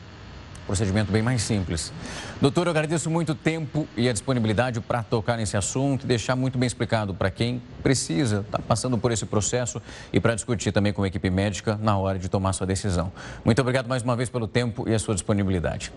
[0.67, 1.93] Procedimento bem mais simples.
[2.41, 6.35] Doutor, eu agradeço muito o tempo e a disponibilidade para tocar nesse assunto e deixar
[6.35, 9.81] muito bem explicado para quem precisa, está passando por esse processo
[10.13, 13.13] e para discutir também com a equipe médica na hora de tomar sua decisão.
[13.45, 15.93] Muito obrigado mais uma vez pelo tempo e a sua disponibilidade.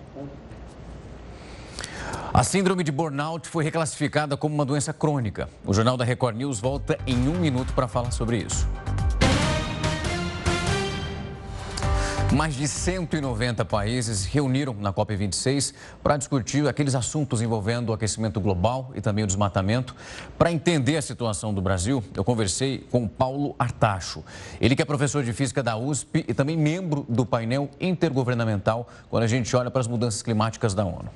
[2.32, 5.50] A síndrome de burnout foi reclassificada como uma doença crônica.
[5.66, 8.68] O Jornal da Record News volta em um minuto para falar sobre isso.
[12.32, 18.92] Mais de 190 países reuniram na COP26 para discutir aqueles assuntos envolvendo o aquecimento global
[18.94, 19.96] e também o desmatamento.
[20.38, 24.24] Para entender a situação do Brasil, eu conversei com Paulo Artacho.
[24.62, 29.24] Ele que é professor de física da USP e também membro do painel intergovernamental quando
[29.24, 31.10] a gente olha para as mudanças climáticas da ONU.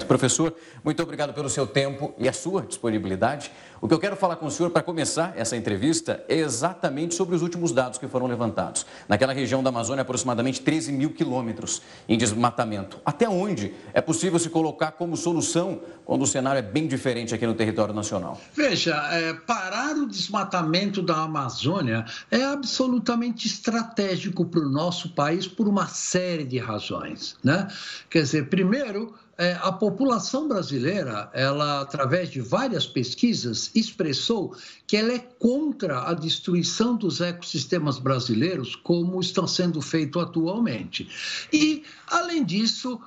[0.00, 3.52] Professor, muito obrigado pelo seu tempo e a sua disponibilidade.
[3.78, 7.34] O que eu quero falar com o senhor para começar essa entrevista é exatamente sobre
[7.34, 8.86] os últimos dados que foram levantados.
[9.06, 13.00] Naquela região da Amazônia, aproximadamente 13 mil quilômetros em desmatamento.
[13.04, 17.46] Até onde é possível se colocar como solução quando o cenário é bem diferente aqui
[17.46, 18.40] no território nacional?
[18.54, 25.68] Veja, é, parar o desmatamento da Amazônia é absolutamente estratégico para o nosso país por
[25.68, 27.36] uma série de razões.
[27.44, 27.68] Né?
[28.08, 34.54] Quer dizer, primeiro, é, a população brasileira, ela, através de várias pesquisas, expressou
[34.86, 41.08] que ela é contra a destruição dos ecossistemas brasileiros, como estão sendo feito atualmente.
[41.52, 43.00] E, além disso,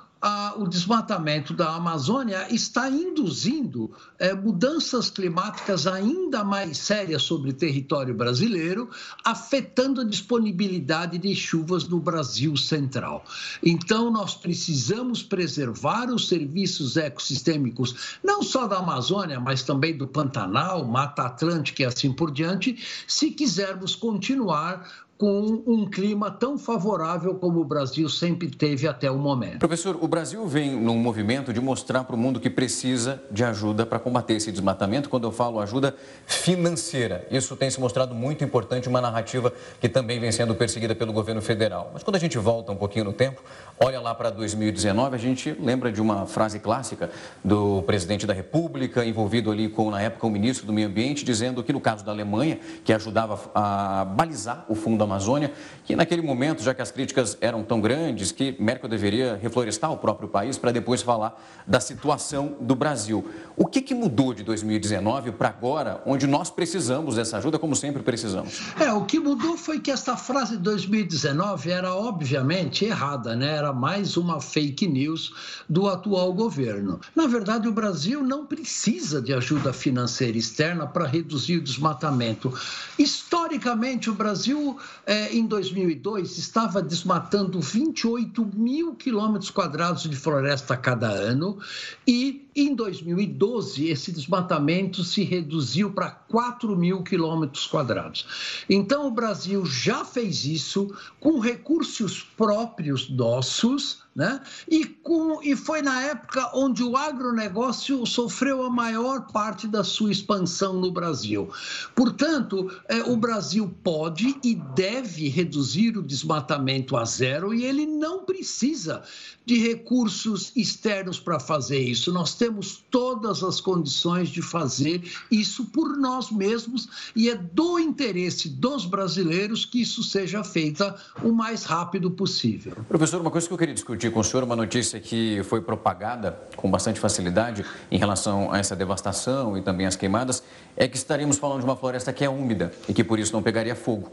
[0.56, 8.14] o desmatamento da Amazônia está induzindo é, mudanças climáticas ainda mais sérias sobre o território
[8.14, 8.90] brasileiro,
[9.24, 13.24] afetando a disponibilidade de chuvas no Brasil central.
[13.62, 20.84] Então, nós precisamos preservar os serviços ecossistêmicos, não só da Amazônia, mas também do Pantanal,
[20.84, 27.60] Mata Atlântica e assim por diante, se quisermos continuar com um clima tão favorável como
[27.60, 29.58] o Brasil sempre teve até o momento.
[29.58, 33.86] Professor, o Brasil vem num movimento de mostrar para o mundo que precisa de ajuda
[33.86, 35.08] para combater esse desmatamento.
[35.08, 35.94] Quando eu falo ajuda
[36.26, 41.12] financeira, isso tem se mostrado muito importante, uma narrativa que também vem sendo perseguida pelo
[41.12, 41.90] governo federal.
[41.94, 43.42] Mas quando a gente volta um pouquinho no tempo,
[43.80, 47.10] olha lá para 2019, a gente lembra de uma frase clássica
[47.42, 51.62] do presidente da República, envolvido ali com, na época, o ministro do Meio Ambiente, dizendo
[51.62, 55.52] que no caso da Alemanha, que ajudava a balizar o fundo Amazônia,
[55.84, 59.96] que naquele momento, já que as críticas eram tão grandes, que Merkel deveria reflorestar o
[59.96, 63.26] próprio país para depois falar da situação do Brasil.
[63.56, 68.02] O que, que mudou de 2019 para agora, onde nós precisamos dessa ajuda, como sempre
[68.02, 68.60] precisamos?
[68.78, 73.56] É, o que mudou foi que essa frase de 2019 era obviamente errada, né?
[73.56, 75.32] Era mais uma fake news
[75.68, 77.00] do atual governo.
[77.14, 82.52] Na verdade, o Brasil não precisa de ajuda financeira externa para reduzir o desmatamento.
[82.98, 91.08] Historicamente, o Brasil é, em 2002, estava desmatando 28 mil quilômetros quadrados de floresta cada
[91.08, 91.58] ano
[92.06, 98.64] e Em 2012, esse desmatamento se reduziu para 4 mil quilômetros quadrados.
[98.66, 100.90] Então, o Brasil já fez isso
[101.20, 104.40] com recursos próprios nossos, né?
[104.66, 110.10] E, com, e foi na época onde o agronegócio sofreu a maior parte da sua
[110.10, 111.50] expansão no Brasil.
[111.94, 118.24] Portanto, é, o Brasil pode e deve reduzir o desmatamento a zero e ele não
[118.24, 119.02] precisa
[119.46, 122.12] de recursos externos para fazer isso.
[122.12, 128.48] Nós temos todas as condições de fazer isso por nós mesmos e é do interesse
[128.48, 130.84] dos brasileiros que isso seja feito
[131.22, 132.72] o mais rápido possível.
[132.88, 136.32] Professor, uma coisa que eu queria discutir com o senhor uma notícia que foi propagada
[136.56, 140.42] com bastante facilidade em relação a essa devastação e também as queimadas,
[140.76, 143.42] é que estaríamos falando de uma floresta que é úmida e que por isso não
[143.42, 144.10] pegaria fogo.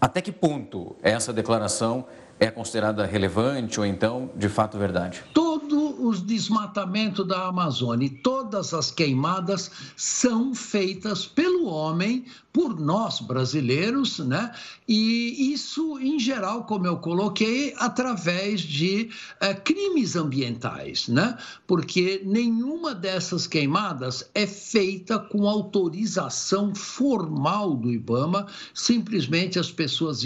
[0.00, 2.04] Até que ponto essa declaração
[2.44, 5.22] é considerada relevante ou então de fato verdade?
[5.98, 14.20] Os desmatamento da Amazônia e todas as queimadas são feitas pelo homem por nós brasileiros,
[14.20, 14.52] né?
[14.86, 21.36] E isso, em geral, como eu coloquei, através de é, crimes ambientais, né?
[21.66, 30.24] Porque nenhuma dessas queimadas é feita com autorização formal do IBAMA, simplesmente as pessoas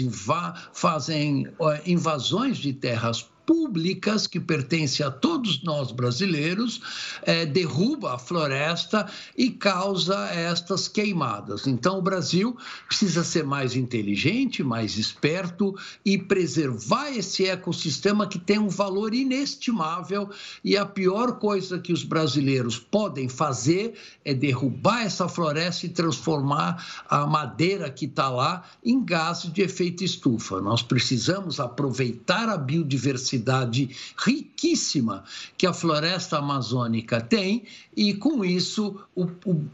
[0.71, 1.47] fazem
[1.85, 6.81] invasões de terras públicas que pertence a todos nós brasileiros,
[7.23, 11.65] é, derruba a floresta e causa estas queimadas.
[11.65, 12.55] Então, o Brasil
[12.87, 20.29] precisa ser mais inteligente, mais esperto e preservar esse ecossistema que tem um valor inestimável.
[20.63, 26.85] E a pior coisa que os brasileiros podem fazer é derrubar essa floresta e transformar
[27.09, 30.61] a madeira que está lá em gás de efeito estufa.
[30.61, 35.23] Nós precisamos aproveitar a biodiversidade biodiversidade riquíssima
[35.57, 37.63] que a floresta amazônica tem,
[37.95, 39.65] e com isso o, o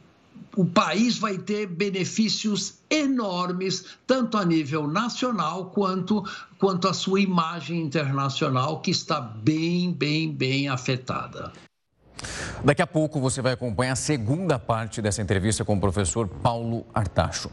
[0.58, 6.24] o país vai ter benefícios enormes, tanto a nível nacional quanto,
[6.58, 11.52] quanto a sua imagem internacional, que está bem, bem, bem afetada.
[12.64, 16.86] Daqui a pouco você vai acompanhar a segunda parte dessa entrevista com o professor Paulo
[16.94, 17.52] Artacho.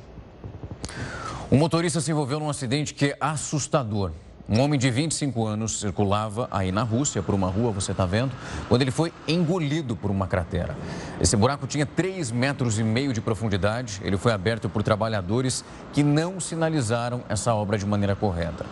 [1.51, 4.13] Um motorista se envolveu num acidente que é assustador.
[4.53, 8.33] Um homem de 25 anos circulava aí na Rússia, por uma rua, você está vendo,
[8.69, 10.77] quando ele foi engolido por uma cratera.
[11.19, 14.03] Esse buraco tinha 3 metros e meio de profundidade.
[14.05, 18.67] Ele foi aberto por trabalhadores que não sinalizaram essa obra de maneira correta.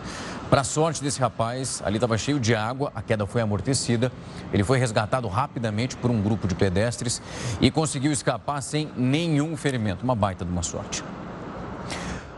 [0.51, 4.11] Para sorte desse rapaz, ali estava cheio de água, a queda foi amortecida.
[4.53, 7.19] Ele foi resgatado rapidamente por um grupo de pedestres
[7.59, 10.03] e conseguiu escapar sem nenhum ferimento.
[10.03, 11.03] Uma baita de uma sorte.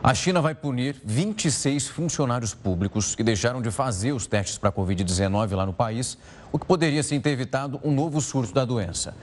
[0.04, 4.72] A China vai punir 26 funcionários públicos que deixaram de fazer os testes para a
[4.72, 6.18] Covid-19 lá no país,
[6.52, 9.16] o que poderia sim ter evitado um novo surto da doença.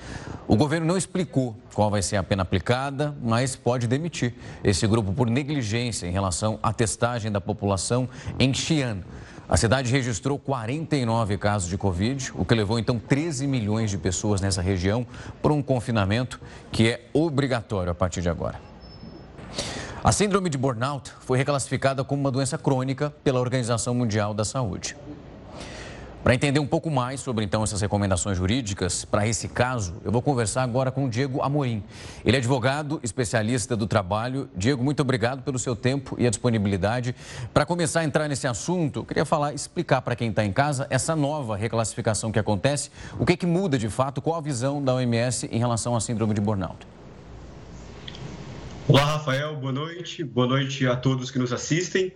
[0.48, 4.32] O governo não explicou qual vai ser a pena aplicada, mas pode demitir
[4.64, 9.00] esse grupo por negligência em relação à testagem da população em Xi'an.
[9.46, 14.40] A cidade registrou 49 casos de Covid, o que levou então 13 milhões de pessoas
[14.40, 15.06] nessa região
[15.42, 16.40] para um confinamento
[16.72, 18.69] que é obrigatório a partir de agora.
[20.02, 24.96] A síndrome de burnout foi reclassificada como uma doença crônica pela Organização Mundial da Saúde.
[26.24, 30.22] Para entender um pouco mais sobre então essas recomendações jurídicas para esse caso, eu vou
[30.22, 31.84] conversar agora com o Diego Amorim.
[32.24, 34.48] Ele é advogado, especialista do trabalho.
[34.56, 37.14] Diego, muito obrigado pelo seu tempo e a disponibilidade.
[37.52, 41.14] Para começar a entrar nesse assunto, queria falar, explicar para quem está em casa essa
[41.14, 45.46] nova reclassificação que acontece, o que, que muda de fato, qual a visão da OMS
[45.52, 46.86] em relação à síndrome de burnout.
[48.90, 50.24] Olá, Rafael, boa noite.
[50.24, 52.12] Boa noite a todos que nos assistem.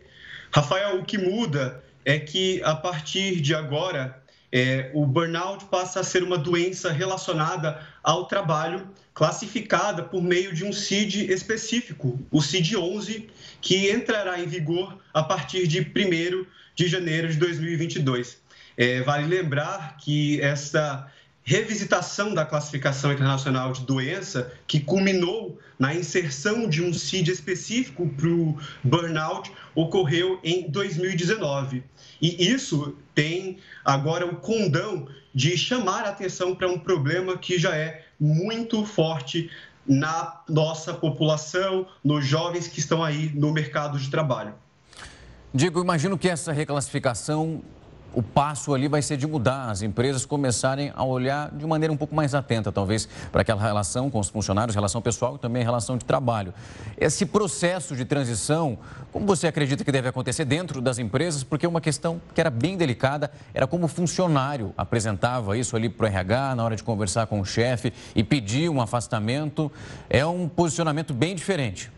[0.52, 6.02] Rafael, o que muda é que a partir de agora é, o burnout passa a
[6.02, 13.28] ser uma doença relacionada ao trabalho, classificada por meio de um CID específico, o CID-11,
[13.60, 18.42] que entrará em vigor a partir de 1 de janeiro de 2022.
[18.76, 21.08] É, vale lembrar que essa
[21.44, 28.28] revisitação da classificação internacional de doença, que culminou na inserção de um CID específico para
[28.28, 31.82] o burnout, ocorreu em 2019.
[32.20, 37.76] E isso tem agora o condão de chamar a atenção para um problema que já
[37.76, 39.50] é muito forte
[39.86, 44.54] na nossa população, nos jovens que estão aí no mercado de trabalho.
[45.52, 47.62] Diego, imagino que essa reclassificação
[48.14, 51.96] o passo ali vai ser de mudar, as empresas começarem a olhar de maneira um
[51.96, 55.98] pouco mais atenta, talvez, para aquela relação com os funcionários, relação pessoal e também relação
[55.98, 56.54] de trabalho.
[56.98, 58.78] Esse processo de transição,
[59.12, 61.42] como você acredita que deve acontecer dentro das empresas?
[61.42, 66.04] Porque uma questão que era bem delicada era como o funcionário apresentava isso ali para
[66.04, 69.70] o RH na hora de conversar com o chefe e pedir um afastamento.
[70.08, 71.90] É um posicionamento bem diferente.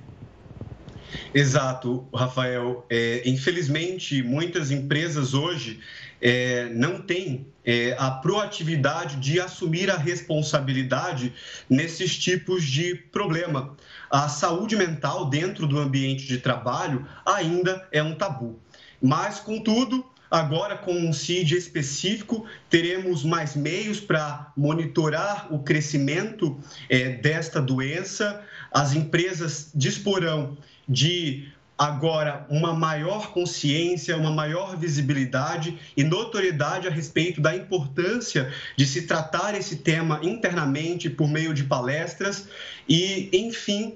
[1.35, 2.85] Exato, Rafael.
[2.91, 5.81] É, infelizmente, muitas empresas hoje
[6.21, 11.33] é, não têm é, a proatividade de assumir a responsabilidade
[11.69, 13.77] nesses tipos de problema.
[14.11, 18.59] A saúde mental dentro do ambiente de trabalho ainda é um tabu.
[19.03, 26.59] Mas, contudo, Agora, com um CID específico, teremos mais meios para monitorar o crescimento
[26.89, 28.43] é, desta doença.
[28.73, 30.57] As empresas disporão
[30.89, 31.49] de
[31.79, 39.03] agora uma maior consciência, uma maior visibilidade e notoriedade a respeito da importância de se
[39.03, 42.49] tratar esse tema internamente por meio de palestras
[42.89, 43.95] e, enfim,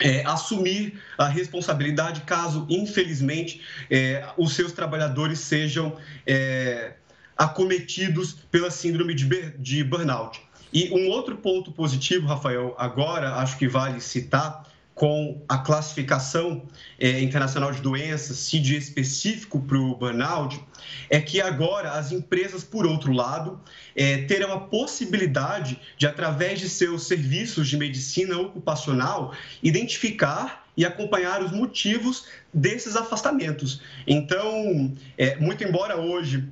[0.00, 5.96] é, assumir a responsabilidade caso, infelizmente, é, os seus trabalhadores sejam
[6.26, 6.94] é,
[7.36, 10.40] acometidos pela síndrome de, de burnout.
[10.72, 16.62] E um outro ponto positivo, Rafael, agora acho que vale citar, com a classificação
[16.98, 20.60] é, internacional de doenças, CID específico para o burnout,
[21.08, 23.60] é que agora as empresas, por outro lado,
[23.96, 31.42] é, terão a possibilidade de, através de seus serviços de medicina ocupacional, identificar e acompanhar
[31.42, 33.82] os motivos desses afastamentos.
[34.06, 36.48] Então, é, muito embora hoje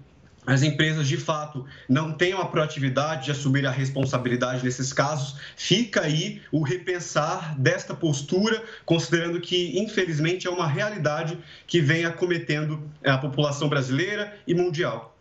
[0.50, 6.02] as empresas de fato não tenham a proatividade de assumir a responsabilidade nesses casos, fica
[6.02, 11.38] aí o repensar desta postura, considerando que, infelizmente, é uma realidade
[11.68, 15.16] que vem acometendo a população brasileira e mundial.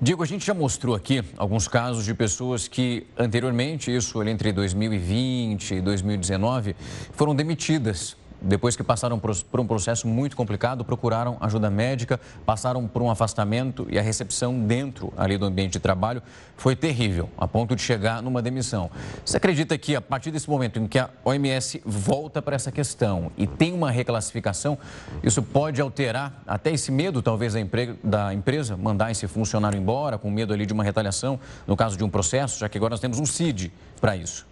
[0.00, 5.76] Diego, a gente já mostrou aqui alguns casos de pessoas que anteriormente, isso entre 2020
[5.76, 6.74] e 2019,
[7.12, 13.02] foram demitidas depois que passaram por um processo muito complicado, procuraram ajuda médica, passaram por
[13.02, 16.22] um afastamento e a recepção dentro ali do ambiente de trabalho
[16.56, 18.90] foi terrível, a ponto de chegar numa demissão.
[19.24, 23.32] Você acredita que a partir desse momento em que a OMS volta para essa questão
[23.36, 24.78] e tem uma reclassificação,
[25.22, 27.54] isso pode alterar até esse medo, talvez,
[28.02, 32.04] da, empresa mandar esse funcionário embora, com medo ali de uma retaliação, no caso de
[32.04, 34.46] um processo, já que agora nós temos um CID para isso?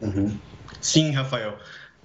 [0.00, 0.36] Uhum.
[0.80, 1.56] Sim, Rafael.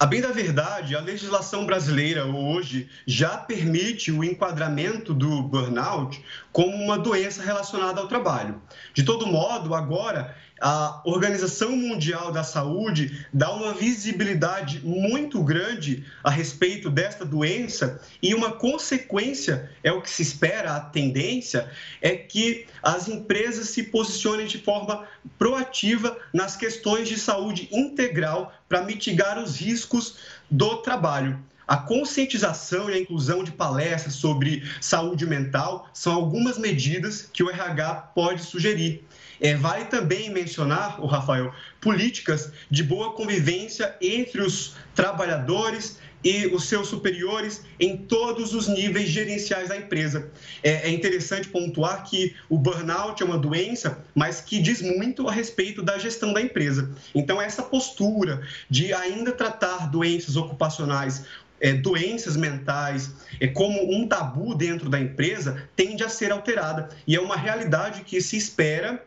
[0.02, 6.24] A bem da verdade, a legislação brasileira hoje já permite o enquadramento do burnout
[6.54, 8.62] como uma doença relacionada ao trabalho.
[8.93, 16.30] De todo modo, agora a Organização Mundial da Saúde dá uma visibilidade muito grande a
[16.30, 21.70] respeito desta doença e uma consequência é o que se espera, a tendência
[22.01, 25.07] é que as empresas se posicionem de forma
[25.38, 30.18] proativa nas questões de saúde integral para mitigar os riscos
[30.49, 31.39] do trabalho.
[31.70, 37.49] A conscientização e a inclusão de palestras sobre saúde mental são algumas medidas que o
[37.49, 39.05] RH pode sugerir.
[39.42, 46.66] É, vale também mencionar, o Rafael, políticas de boa convivência entre os trabalhadores e os
[46.66, 50.30] seus superiores em todos os níveis gerenciais da empresa.
[50.62, 55.32] É, é, interessante pontuar que o burnout é uma doença, mas que diz muito a
[55.32, 56.92] respeito da gestão da empresa.
[57.16, 61.26] Então, essa postura de ainda tratar doenças ocupacionais
[61.62, 66.90] é, doenças mentais é, como um tabu dentro da empresa tende a ser alterada.
[67.06, 69.04] E é uma realidade que se espera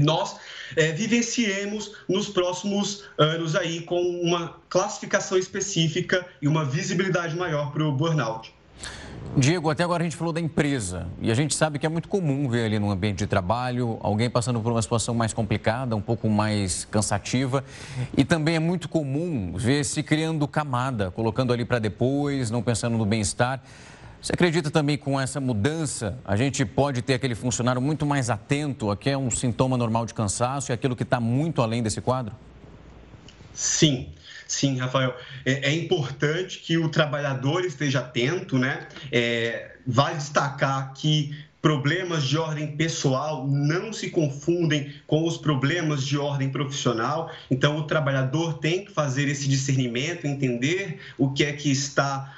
[0.00, 0.36] nós
[0.76, 7.84] é, vivenciemos nos próximos anos aí com uma classificação específica e uma visibilidade maior para
[7.84, 8.52] o burnout.
[9.36, 12.08] Diego, até agora a gente falou da empresa e a gente sabe que é muito
[12.08, 16.00] comum ver ali no ambiente de trabalho alguém passando por uma situação mais complicada, um
[16.00, 17.62] pouco mais cansativa
[18.16, 22.96] e também é muito comum ver se criando camada, colocando ali para depois, não pensando
[22.96, 23.62] no bem-estar.
[24.20, 28.90] Você acredita também com essa mudança, a gente pode ter aquele funcionário muito mais atento
[28.90, 32.00] a que é um sintoma normal de cansaço e aquilo que está muito além desse
[32.00, 32.34] quadro?
[33.54, 34.12] Sim,
[34.46, 35.16] sim, Rafael.
[35.44, 38.88] É, é importante que o trabalhador esteja atento, né?
[39.10, 41.34] É, destacar que
[41.68, 47.30] problemas de ordem pessoal não se confundem com os problemas de ordem profissional.
[47.50, 52.34] Então, o trabalhador tem que fazer esse discernimento, entender o que é que está,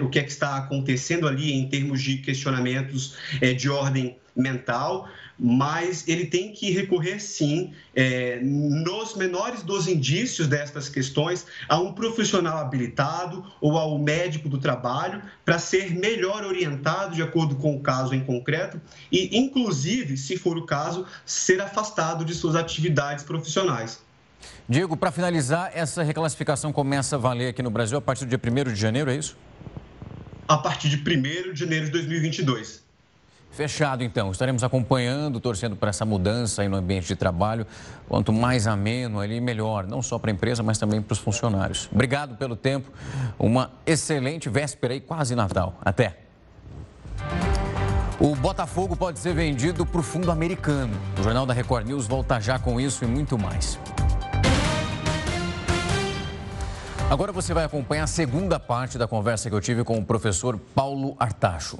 [0.00, 5.10] o que é que está acontecendo ali em termos de questionamentos é, de ordem mental,
[5.38, 11.92] mas ele tem que recorrer sim, é, nos menores dos indícios destas questões, a um
[11.92, 17.80] profissional habilitado ou ao médico do trabalho para ser melhor orientado de acordo com o
[17.80, 18.80] caso em concreto
[19.10, 24.02] e, inclusive, se for o caso, ser afastado de suas atividades profissionais.
[24.68, 28.40] Diego, para finalizar, essa reclassificação começa a valer aqui no Brasil a partir do dia
[28.68, 29.36] 1 de janeiro, é isso?
[30.46, 32.83] A partir de 1 de janeiro de 2022.
[33.54, 34.32] Fechado, então.
[34.32, 37.64] Estaremos acompanhando, torcendo para essa mudança aí no ambiente de trabalho.
[38.08, 39.86] Quanto mais ameno ali, melhor.
[39.86, 41.88] Não só para a empresa, mas também para os funcionários.
[41.92, 42.90] Obrigado pelo tempo.
[43.38, 45.78] Uma excelente véspera e quase Natal.
[45.84, 46.18] Até.
[48.18, 50.92] O Botafogo pode ser vendido para o fundo americano.
[51.20, 53.78] O Jornal da Record News volta já com isso e muito mais.
[57.08, 60.58] Agora você vai acompanhar a segunda parte da conversa que eu tive com o professor
[60.74, 61.78] Paulo Artacho.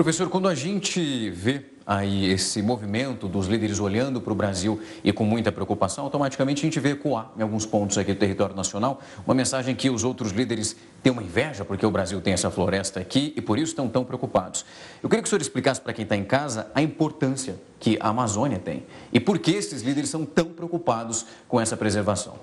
[0.00, 5.12] Professor, quando a gente vê aí esse movimento dos líderes olhando para o Brasil e
[5.12, 9.02] com muita preocupação, automaticamente a gente vê ecoar em alguns pontos aqui do território nacional
[9.26, 12.98] uma mensagem que os outros líderes têm uma inveja porque o Brasil tem essa floresta
[12.98, 14.64] aqui e por isso estão tão preocupados.
[15.02, 18.08] Eu queria que o senhor explicasse para quem está em casa a importância que a
[18.08, 22.38] Amazônia tem e por que esses líderes são tão preocupados com essa preservação.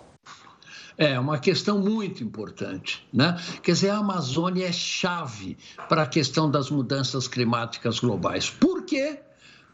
[0.97, 3.39] É uma questão muito importante, né?
[3.61, 5.55] Quer dizer, a Amazônia é chave
[5.87, 8.49] para a questão das mudanças climáticas globais.
[8.49, 9.19] Por quê?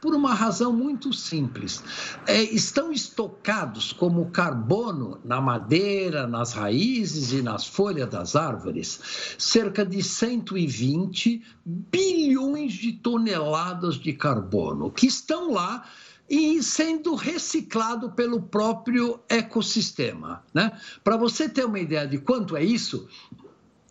[0.02, 1.82] Por uma razão muito simples.
[2.28, 9.00] É, estão estocados como carbono na madeira, nas raízes e nas folhas das árvores
[9.38, 15.86] cerca de 120 bilhões de toneladas de carbono que estão lá
[16.30, 20.44] e sendo reciclado pelo próprio ecossistema.
[20.54, 20.72] Né?
[21.04, 23.08] Para você ter uma ideia de quanto é isso,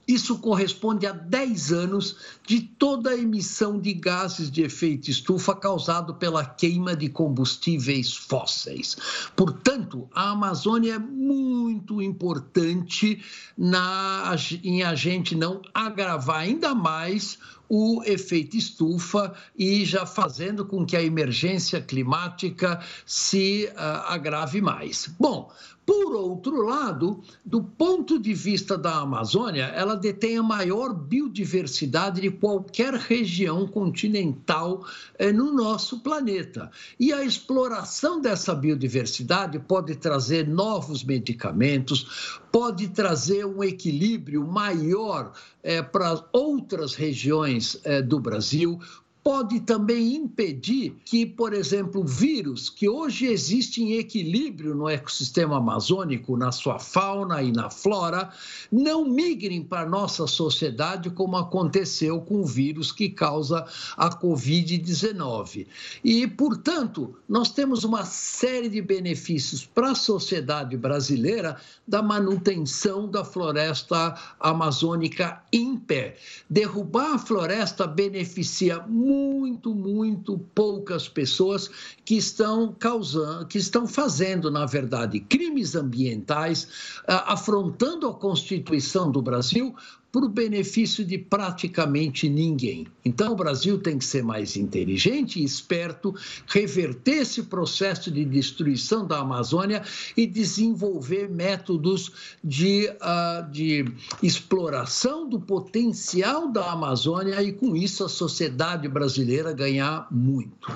[0.06, 2.16] isso corresponde a 10 anos
[2.46, 8.96] de toda a emissão de gases de efeito estufa causado pela queima de combustíveis fósseis.
[9.36, 13.22] Portanto, a Amazônia é muito importante
[13.56, 17.38] na, em a gente não agravar ainda mais
[17.74, 25.08] o efeito estufa e já fazendo com que a emergência climática se uh, agrave mais.
[25.18, 25.50] Bom,
[25.84, 32.30] por outro lado, do ponto de vista da Amazônia, ela detém a maior biodiversidade de
[32.30, 34.86] qualquer região continental
[35.18, 36.70] eh, no nosso planeta.
[37.00, 45.32] E a exploração dessa biodiversidade pode trazer novos medicamentos, pode trazer um equilíbrio maior
[45.64, 48.78] eh, para outras regiões eh, do Brasil,
[49.22, 56.36] pode também impedir que, por exemplo, vírus que hoje existem em equilíbrio no ecossistema amazônico,
[56.36, 58.30] na sua fauna e na flora,
[58.70, 63.64] não migrem para a nossa sociedade como aconteceu com o vírus que causa
[63.96, 65.66] a Covid-19.
[66.02, 71.56] E, portanto, nós temos uma série de benefícios para a sociedade brasileira
[71.86, 76.16] da manutenção da floresta amazônica em pé.
[76.50, 81.68] Derrubar a floresta beneficia muito muito, muito poucas pessoas
[82.04, 89.74] que estão causando, que estão fazendo, na verdade, crimes ambientais, afrontando a Constituição do Brasil,
[90.12, 92.86] por benefício de praticamente ninguém.
[93.02, 96.14] Então, o Brasil tem que ser mais inteligente e esperto,
[96.46, 99.82] reverter esse processo de destruição da Amazônia
[100.14, 102.12] e desenvolver métodos
[102.44, 103.86] de, uh, de
[104.22, 110.70] exploração do potencial da Amazônia e, com isso, a sociedade brasileira ganhar muito.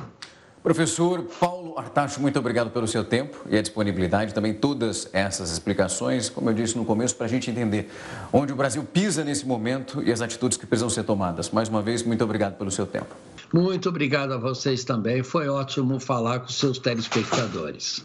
[0.66, 6.28] Professor Paulo Artacho, muito obrigado pelo seu tempo e a disponibilidade, também todas essas explicações,
[6.28, 7.88] como eu disse no começo, para a gente entender
[8.32, 11.50] onde o Brasil pisa nesse momento e as atitudes que precisam ser tomadas.
[11.50, 13.14] Mais uma vez, muito obrigado pelo seu tempo.
[13.54, 15.22] Muito obrigado a vocês também.
[15.22, 18.02] Foi ótimo falar com seus telespectadores.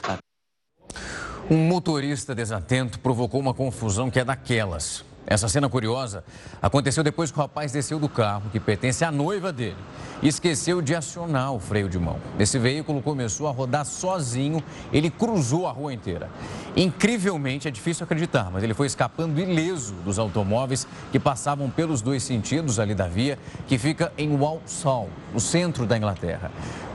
[1.49, 5.03] Um motorista desatento provocou uma confusão que é daquelas.
[5.25, 6.23] Essa cena curiosa
[6.61, 9.77] aconteceu depois que o rapaz desceu do carro, que pertence à noiva dele,
[10.21, 12.17] e esqueceu de acionar o freio de mão.
[12.39, 16.29] Esse veículo começou a rodar sozinho, ele cruzou a rua inteira.
[16.75, 22.23] Incrivelmente, é difícil acreditar, mas ele foi escapando ileso dos automóveis que passavam pelos dois
[22.23, 26.51] sentidos ali da via, que fica em Walsall, no centro da Inglaterra.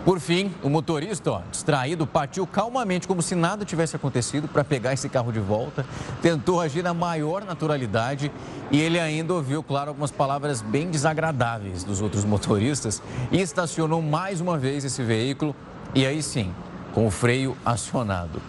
[0.07, 4.93] Por fim, o motorista, ó, distraído, partiu calmamente, como se nada tivesse acontecido, para pegar
[4.93, 5.85] esse carro de volta.
[6.23, 8.31] Tentou agir na maior naturalidade
[8.71, 13.03] e ele ainda ouviu, claro, algumas palavras bem desagradáveis dos outros motoristas
[13.33, 15.57] e estacionou mais uma vez esse veículo
[15.93, 16.55] e aí sim,
[16.95, 18.41] com o freio acionado.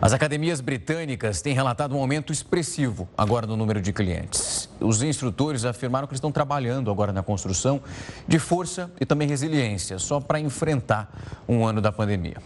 [0.00, 4.68] As academias britânicas têm relatado um aumento expressivo agora no número de clientes.
[4.80, 7.82] Os instrutores afirmaram que estão trabalhando agora na construção
[8.26, 11.10] de força e também resiliência, só para enfrentar
[11.48, 12.36] um ano da pandemia.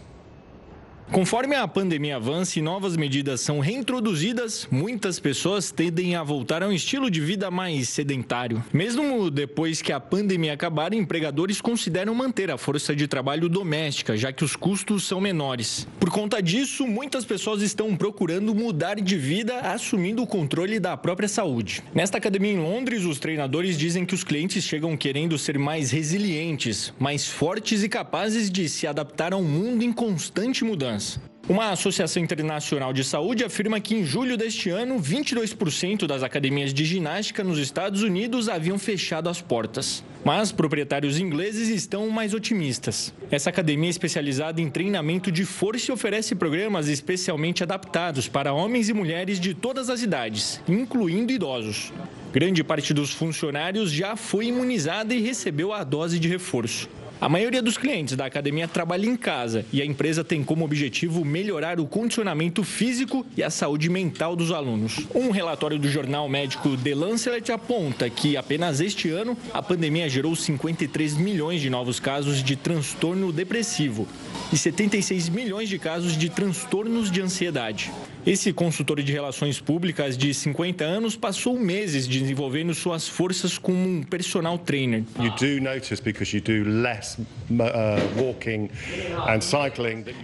[1.13, 6.69] Conforme a pandemia avança e novas medidas são reintroduzidas, muitas pessoas tendem a voltar a
[6.69, 8.65] um estilo de vida mais sedentário.
[8.73, 14.33] Mesmo depois que a pandemia acabar, empregadores consideram manter a força de trabalho doméstica, já
[14.33, 15.87] que os custos são menores.
[16.01, 21.29] Por conta disso, muitas pessoas estão procurando mudar de vida, assumindo o controle da própria
[21.29, 21.83] saúde.
[21.95, 26.91] Nesta academia em Londres, os treinadores dizem que os clientes chegam querendo ser mais resilientes,
[26.99, 31.02] mais fortes e capazes de se adaptar a um mundo em constante mudança.
[31.49, 36.85] Uma associação internacional de saúde afirma que em julho deste ano, 22% das academias de
[36.85, 40.05] ginástica nos Estados Unidos haviam fechado as portas.
[40.25, 43.13] Mas proprietários ingleses estão mais otimistas.
[43.29, 48.95] Essa academia é especializada em treinamento de força oferece programas especialmente adaptados para homens e
[48.95, 51.93] mulheres de todas as idades, incluindo idosos.
[52.33, 56.89] Grande parte dos funcionários já foi imunizada e recebeu a dose de reforço.
[57.23, 61.25] A maioria dos clientes da academia trabalha em casa e a empresa tem como objetivo
[61.25, 65.07] melhorar o condicionamento físico e a saúde mental dos alunos.
[65.15, 70.35] Um relatório do jornal médico The Lancet aponta que apenas este ano a pandemia gerou
[70.35, 74.09] 53 milhões de novos casos de transtorno depressivo
[74.53, 77.93] e 76 milhões de casos de transtornos de ansiedade.
[78.25, 84.01] Esse consultor de relações públicas de 50 anos passou meses desenvolvendo suas forças como um
[84.01, 85.03] personal trainer.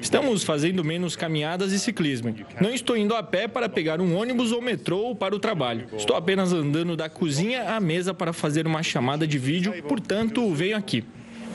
[0.01, 2.33] Estamos fazendo menos caminhadas e ciclismo.
[2.61, 5.89] Não estou indo a pé para pegar um ônibus ou metrô para o trabalho.
[5.97, 10.77] Estou apenas andando da cozinha à mesa para fazer uma chamada de vídeo, portanto, venho
[10.77, 11.03] aqui.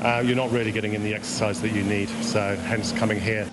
[0.02, 3.48] Uh, you're not really getting in the exercise that you need, so hence coming here.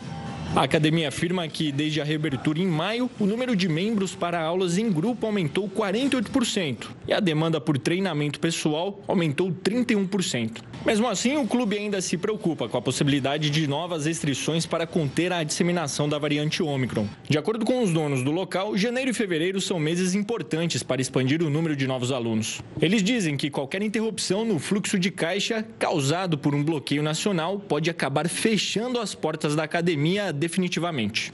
[0.54, 4.78] A academia afirma que, desde a reabertura em maio, o número de membros para aulas
[4.78, 10.58] em grupo aumentou 48% e a demanda por treinamento pessoal aumentou 31%.
[10.84, 15.32] Mesmo assim, o clube ainda se preocupa com a possibilidade de novas restrições para conter
[15.32, 17.06] a disseminação da variante Ômicron.
[17.28, 21.42] De acordo com os donos do local, janeiro e fevereiro são meses importantes para expandir
[21.42, 22.60] o número de novos alunos.
[22.80, 27.88] Eles dizem que qualquer interrupção no fluxo de caixa causado por um bloqueio nacional pode
[27.88, 31.32] acabar fechando as portas da academia definitivamente.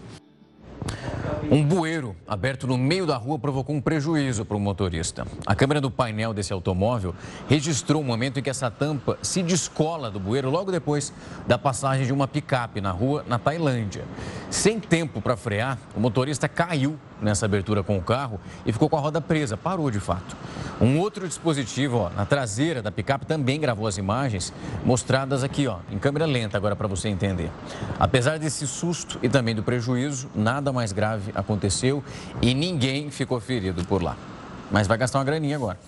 [1.51, 5.27] Um bueiro aberto no meio da rua provocou um prejuízo para o motorista.
[5.47, 7.15] A câmera do painel desse automóvel
[7.49, 11.13] registrou o momento em que essa tampa se descola do bueiro logo depois
[11.47, 14.05] da passagem de uma picape na rua na Tailândia.
[14.51, 18.97] Sem tempo para frear, o motorista caiu nessa abertura com o carro e ficou com
[18.97, 20.37] a roda presa, parou de fato.
[20.81, 24.53] Um outro dispositivo ó, na traseira da picape também gravou as imagens
[24.85, 27.51] mostradas aqui ó, em câmera lenta agora para você entender.
[27.99, 32.05] Apesar desse susto e também do prejuízo, nada mais grave aconteceu
[32.43, 34.17] e ninguém ficou ferido por lá.
[34.71, 35.79] Mas vai gastar uma graninha agora.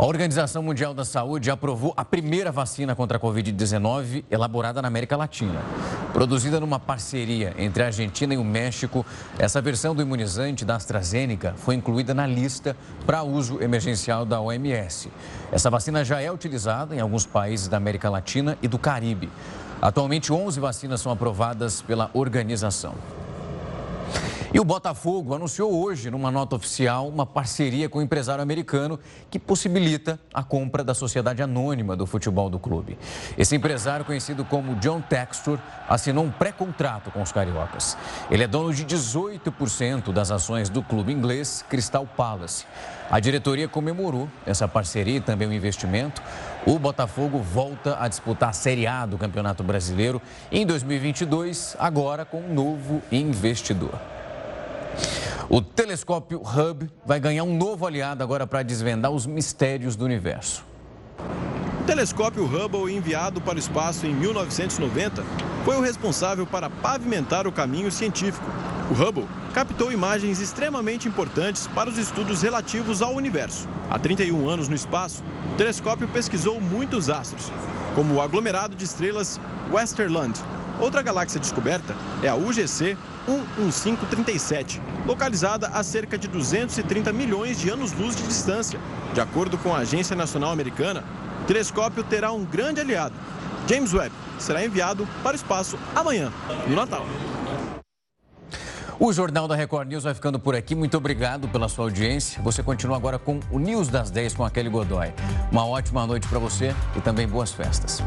[0.00, 5.14] A Organização Mundial da Saúde aprovou a primeira vacina contra a Covid-19 elaborada na América
[5.14, 5.60] Latina.
[6.14, 9.04] Produzida numa parceria entre a Argentina e o México,
[9.38, 12.74] essa versão do imunizante da AstraZeneca foi incluída na lista
[13.04, 15.10] para uso emergencial da OMS.
[15.52, 19.28] Essa vacina já é utilizada em alguns países da América Latina e do Caribe.
[19.82, 22.94] Atualmente, 11 vacinas são aprovadas pela organização.
[24.52, 28.98] E o Botafogo anunciou hoje, numa nota oficial, uma parceria com o um empresário americano
[29.30, 32.98] que possibilita a compra da sociedade anônima do futebol do clube.
[33.38, 35.58] Esse empresário, conhecido como John Textor,
[35.88, 37.96] assinou um pré-contrato com os cariocas.
[38.28, 42.66] Ele é dono de 18% das ações do clube inglês Crystal Palace.
[43.08, 46.22] A diretoria comemorou essa parceria e também o investimento.
[46.66, 50.20] O Botafogo volta a disputar a Série A do Campeonato Brasileiro
[50.52, 53.98] em 2022, agora com um novo investidor.
[55.48, 60.64] O telescópio Hubble vai ganhar um novo aliado agora para desvendar os mistérios do universo.
[61.80, 65.24] O telescópio Hubble, enviado para o espaço em 1990,
[65.64, 68.46] foi o responsável para pavimentar o caminho científico.
[68.90, 73.68] O Hubble captou imagens extremamente importantes para os estudos relativos ao universo.
[73.88, 75.22] Há 31 anos no espaço,
[75.52, 77.52] o telescópio pesquisou muitos astros,
[77.94, 80.40] como o aglomerado de estrelas Westerland.
[80.80, 82.96] Outra galáxia descoberta é a UGC
[83.28, 88.80] 11537, localizada a cerca de 230 milhões de anos-luz de distância.
[89.14, 91.04] De acordo com a Agência Nacional Americana,
[91.42, 93.14] o telescópio terá um grande aliado.
[93.68, 96.32] James Webb será enviado para o espaço amanhã,
[96.66, 97.06] no Natal.
[99.02, 100.74] O Jornal da Record News vai ficando por aqui.
[100.74, 102.42] Muito obrigado pela sua audiência.
[102.42, 105.10] Você continua agora com o News das 10 com a Kelly Godoy.
[105.50, 108.02] Uma ótima noite para você e também boas festas.